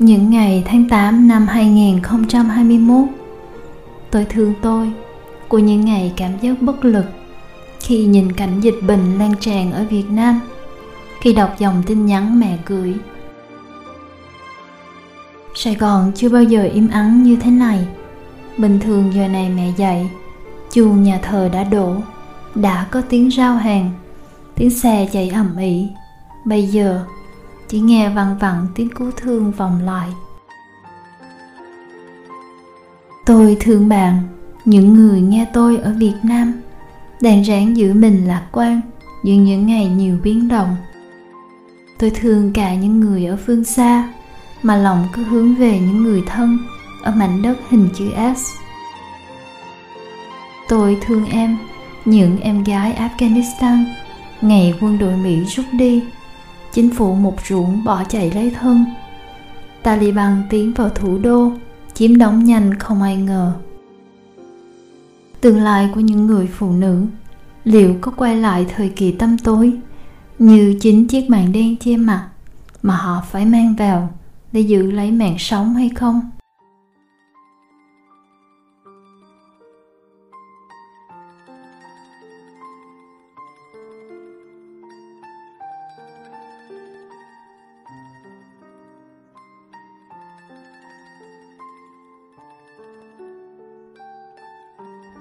Những 0.00 0.30
ngày 0.30 0.62
tháng 0.66 0.88
8 0.88 1.28
năm 1.28 1.46
2021 1.46 3.08
Tôi 4.10 4.26
thương 4.28 4.54
tôi 4.62 4.92
của 5.48 5.58
những 5.58 5.84
ngày 5.84 6.12
cảm 6.16 6.38
giác 6.40 6.62
bất 6.62 6.84
lực 6.84 7.04
khi 7.80 8.04
nhìn 8.04 8.32
cảnh 8.32 8.60
dịch 8.60 8.74
bệnh 8.86 9.18
lan 9.18 9.34
tràn 9.40 9.72
ở 9.72 9.84
Việt 9.90 10.04
Nam, 10.10 10.40
khi 11.20 11.32
đọc 11.32 11.54
dòng 11.58 11.82
tin 11.86 12.06
nhắn 12.06 12.40
mẹ 12.40 12.58
gửi. 12.66 12.94
Sài 15.54 15.74
Gòn 15.74 16.12
chưa 16.14 16.28
bao 16.28 16.42
giờ 16.42 16.62
im 16.62 16.88
ắng 16.88 17.22
như 17.22 17.36
thế 17.36 17.50
này. 17.50 17.86
Bình 18.56 18.80
thường 18.80 19.12
giờ 19.14 19.28
này 19.28 19.50
mẹ 19.56 19.72
dậy, 19.76 20.08
chuông 20.72 21.02
nhà 21.02 21.18
thờ 21.22 21.48
đã 21.52 21.64
đổ, 21.64 21.94
đã 22.54 22.86
có 22.90 23.00
tiếng 23.00 23.30
rao 23.30 23.54
hàng, 23.54 23.90
tiếng 24.54 24.70
xe 24.70 25.08
chạy 25.12 25.28
ầm 25.28 25.56
ĩ. 25.56 25.88
Bây 26.44 26.66
giờ 26.66 27.04
chỉ 27.70 27.80
nghe 27.80 28.08
vang 28.08 28.38
vẳng 28.38 28.66
tiếng 28.74 28.88
cứu 28.88 29.10
thương 29.16 29.52
vòng 29.52 29.82
lại. 29.82 30.08
Tôi 33.26 33.56
thương 33.60 33.88
bạn, 33.88 34.22
những 34.64 34.94
người 34.94 35.20
nghe 35.20 35.46
tôi 35.52 35.76
ở 35.76 35.94
việt 35.98 36.14
nam. 36.22 36.52
Đang 37.20 37.42
ráng 37.42 37.76
giữ 37.76 37.94
mình 37.94 38.24
lạc 38.26 38.46
quan 38.52 38.80
giữa 39.24 39.32
những 39.32 39.66
ngày 39.66 39.86
nhiều 39.86 40.16
biến 40.22 40.48
động. 40.48 40.76
Tôi 41.98 42.10
thương 42.10 42.52
cả 42.52 42.74
những 42.74 43.00
người 43.00 43.26
ở 43.26 43.38
phương 43.46 43.64
xa, 43.64 44.12
mà 44.62 44.76
lòng 44.76 45.08
cứ 45.12 45.22
hướng 45.24 45.54
về 45.54 45.80
những 45.80 46.02
người 46.02 46.22
thân 46.26 46.58
ở 47.02 47.12
mảnh 47.12 47.42
đất 47.42 47.58
hình 47.68 47.88
chữ 47.94 48.10
s. 48.36 48.50
Tôi 50.68 50.98
thương 51.06 51.26
em, 51.26 51.58
những 52.04 52.40
em 52.40 52.64
gái 52.64 52.96
afghanistan, 52.98 53.84
ngày 54.40 54.74
quân 54.80 54.98
đội 54.98 55.16
mỹ 55.16 55.44
rút 55.44 55.66
đi 55.72 56.02
chính 56.72 56.90
phủ 56.90 57.14
một 57.14 57.36
ruộng 57.48 57.84
bỏ 57.84 58.04
chạy 58.04 58.30
lấy 58.30 58.50
thân. 58.60 58.84
Taliban 59.82 60.42
tiến 60.50 60.72
vào 60.74 60.88
thủ 60.88 61.18
đô, 61.18 61.52
chiếm 61.94 62.18
đóng 62.18 62.44
nhanh 62.44 62.78
không 62.78 63.02
ai 63.02 63.16
ngờ. 63.16 63.52
Tương 65.40 65.62
lai 65.62 65.90
của 65.94 66.00
những 66.00 66.26
người 66.26 66.46
phụ 66.46 66.72
nữ, 66.72 67.06
liệu 67.64 67.94
có 68.00 68.12
quay 68.16 68.36
lại 68.36 68.66
thời 68.76 68.88
kỳ 68.88 69.12
tăm 69.12 69.38
tối, 69.38 69.72
như 70.38 70.76
chính 70.80 71.06
chiếc 71.06 71.30
màn 71.30 71.52
đen 71.52 71.76
che 71.76 71.96
mặt 71.96 72.28
mà 72.82 72.96
họ 72.96 73.22
phải 73.30 73.46
mang 73.46 73.74
vào 73.76 74.08
để 74.52 74.60
giữ 74.60 74.90
lấy 74.90 75.10
mạng 75.10 75.36
sống 75.38 75.74
hay 75.74 75.88
không? 75.88 76.30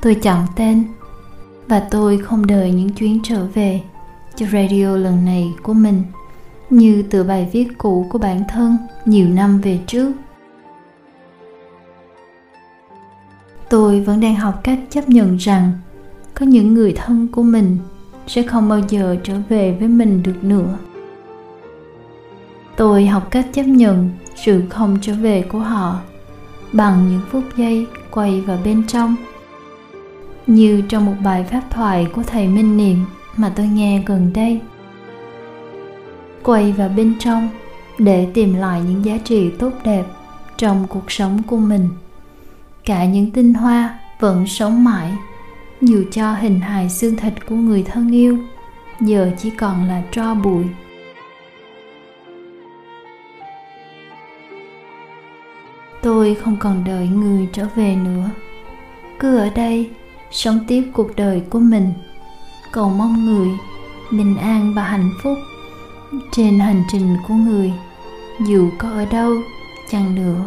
Tôi 0.02 0.16
chọn 0.16 0.46
tên, 0.56 0.84
và 1.68 1.80
tôi 1.80 2.18
không 2.18 2.48
đợi 2.48 2.72
những 2.72 2.90
chuyến 2.90 3.20
trở 3.24 3.46
về 3.54 3.82
cho 4.36 4.46
radio 4.46 4.98
lần 4.98 5.26
này 5.26 5.54
của 5.64 5.74
mình, 5.74 6.04
như 6.70 7.04
từ 7.10 7.24
bài 7.24 7.50
viết 7.52 7.68
cũ 7.78 8.08
của 8.10 8.20
bản 8.20 8.44
thân 8.50 8.78
nhiều 9.06 9.30
năm 9.30 9.62
về 9.62 9.80
trước. 9.88 10.12
Tôi 13.70 14.02
vẫn 14.02 14.20
đang 14.20 14.36
học 14.36 14.60
cách 14.64 14.80
chấp 14.90 15.10
nhận 15.10 15.38
rằng 15.38 15.72
có 16.34 16.46
những 16.46 16.74
người 16.74 16.94
thân 16.94 17.28
của 17.28 17.44
mình 17.44 17.78
sẽ 18.28 18.44
không 18.44 18.70
bao 18.70 18.80
giờ 18.90 19.16
trở 19.24 19.34
về 19.50 19.78
với 19.80 19.88
mình 19.88 20.24
được 20.24 20.44
nữa. 20.44 20.78
Tôi 22.76 23.06
học 23.06 23.28
cách 23.32 23.48
chấp 23.54 23.64
nhận 23.64 24.10
sự 24.36 24.64
không 24.70 24.98
trở 25.02 25.14
về 25.14 25.42
của 25.42 25.60
họ 25.60 26.00
bằng 26.74 27.10
những 27.10 27.22
phút 27.32 27.44
giây 27.58 27.88
quay 28.12 28.42
vào 28.42 28.58
bên 28.64 28.88
trong 28.88 29.16
như 30.50 30.82
trong 30.90 31.06
một 31.06 31.16
bài 31.24 31.44
pháp 31.44 31.62
thoại 31.70 32.08
của 32.14 32.24
thầy 32.24 32.48
Minh 32.48 32.78
Niệm 32.78 33.06
mà 33.36 33.54
tôi 33.56 33.68
nghe 33.68 34.04
gần 34.06 34.34
đây. 34.34 34.60
Quay 36.44 36.72
vào 36.72 36.90
bên 36.90 37.14
trong 37.20 37.50
để 37.98 38.28
tìm 38.34 38.54
lại 38.54 38.82
những 38.88 39.06
giá 39.06 39.18
trị 39.24 39.50
tốt 39.60 39.72
đẹp 39.84 40.04
trong 40.58 40.88
cuộc 40.90 41.12
sống 41.12 41.44
của 41.48 41.58
mình. 41.58 41.90
Cả 42.86 43.06
những 43.06 43.32
tinh 43.32 43.54
hoa 43.54 44.00
vẫn 44.20 44.48
sống 44.48 44.84
mãi, 44.84 45.12
dù 45.82 46.04
cho 46.12 46.34
hình 46.34 46.60
hài 46.60 46.90
xương 46.90 47.16
thịt 47.16 47.46
của 47.46 47.56
người 47.56 47.84
thân 47.84 48.12
yêu 48.12 48.38
giờ 49.00 49.32
chỉ 49.38 49.50
còn 49.50 49.88
là 49.88 50.04
tro 50.12 50.34
bụi. 50.34 50.64
Tôi 56.02 56.36
không 56.36 56.58
còn 56.60 56.84
đợi 56.84 57.08
người 57.08 57.48
trở 57.54 57.68
về 57.76 57.96
nữa. 57.96 58.30
Cứ 59.20 59.38
ở 59.38 59.50
đây 59.56 59.90
sống 60.32 60.60
tiếp 60.68 60.92
cuộc 60.94 61.16
đời 61.16 61.44
của 61.50 61.60
mình. 61.60 61.94
Cầu 62.72 62.90
mong 62.90 63.26
người 63.26 63.50
bình 64.12 64.38
an 64.38 64.74
và 64.74 64.84
hạnh 64.84 65.12
phúc 65.24 65.38
trên 66.32 66.60
hành 66.60 66.84
trình 66.92 67.18
của 67.28 67.34
người, 67.34 67.74
dù 68.48 68.70
có 68.78 68.90
ở 68.90 69.06
đâu 69.06 69.34
chăng 69.92 70.16
nữa. 70.16 70.46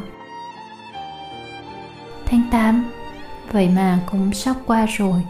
Tháng 2.26 2.42
8 2.50 2.84
vậy 3.52 3.68
mà 3.68 3.98
cũng 4.10 4.32
sắp 4.32 4.56
qua 4.66 4.86
rồi. 4.86 5.22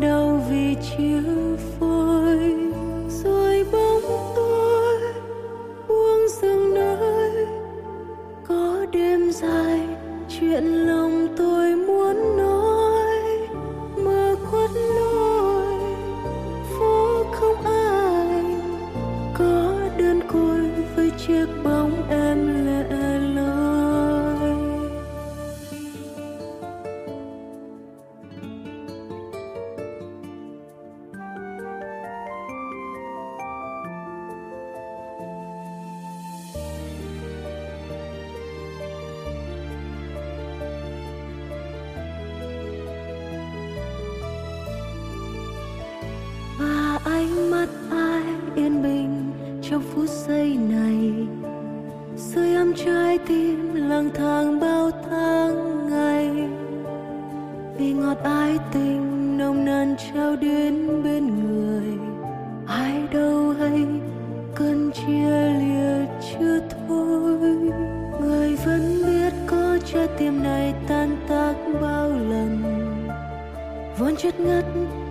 đau 0.00 0.44
vì 0.50 0.74
chia 0.74 1.22
phôi, 1.80 2.54
rồi 3.24 3.64
bóng 3.72 4.32
tôi 4.36 4.98
buông 5.88 6.28
dừng 6.42 6.74
nơi. 6.74 7.46
Có 8.48 8.86
đêm 8.92 9.32
dài, 9.32 9.80
chuyện 10.28 10.64
lòng 10.64 11.28
tôi 11.36 11.51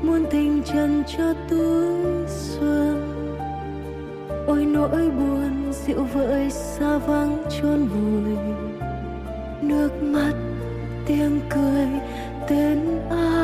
muôn 0.04 0.26
tình 0.32 0.62
trần 0.66 1.04
cho 1.18 1.34
túi 1.50 2.28
xuân. 2.28 3.08
Ôi 4.48 4.66
nỗi 4.66 5.10
buồn 5.10 5.74
dịu 5.74 6.04
vợi 6.14 6.50
xa 6.50 6.98
vắng 6.98 7.44
chôn 7.50 7.88
vùi. 7.88 8.38
Nước 9.62 9.89
mắt, 10.02 10.34
tiếng 11.06 11.39
cười 11.50 11.88
tên 12.48 13.00
ai? 13.10 13.41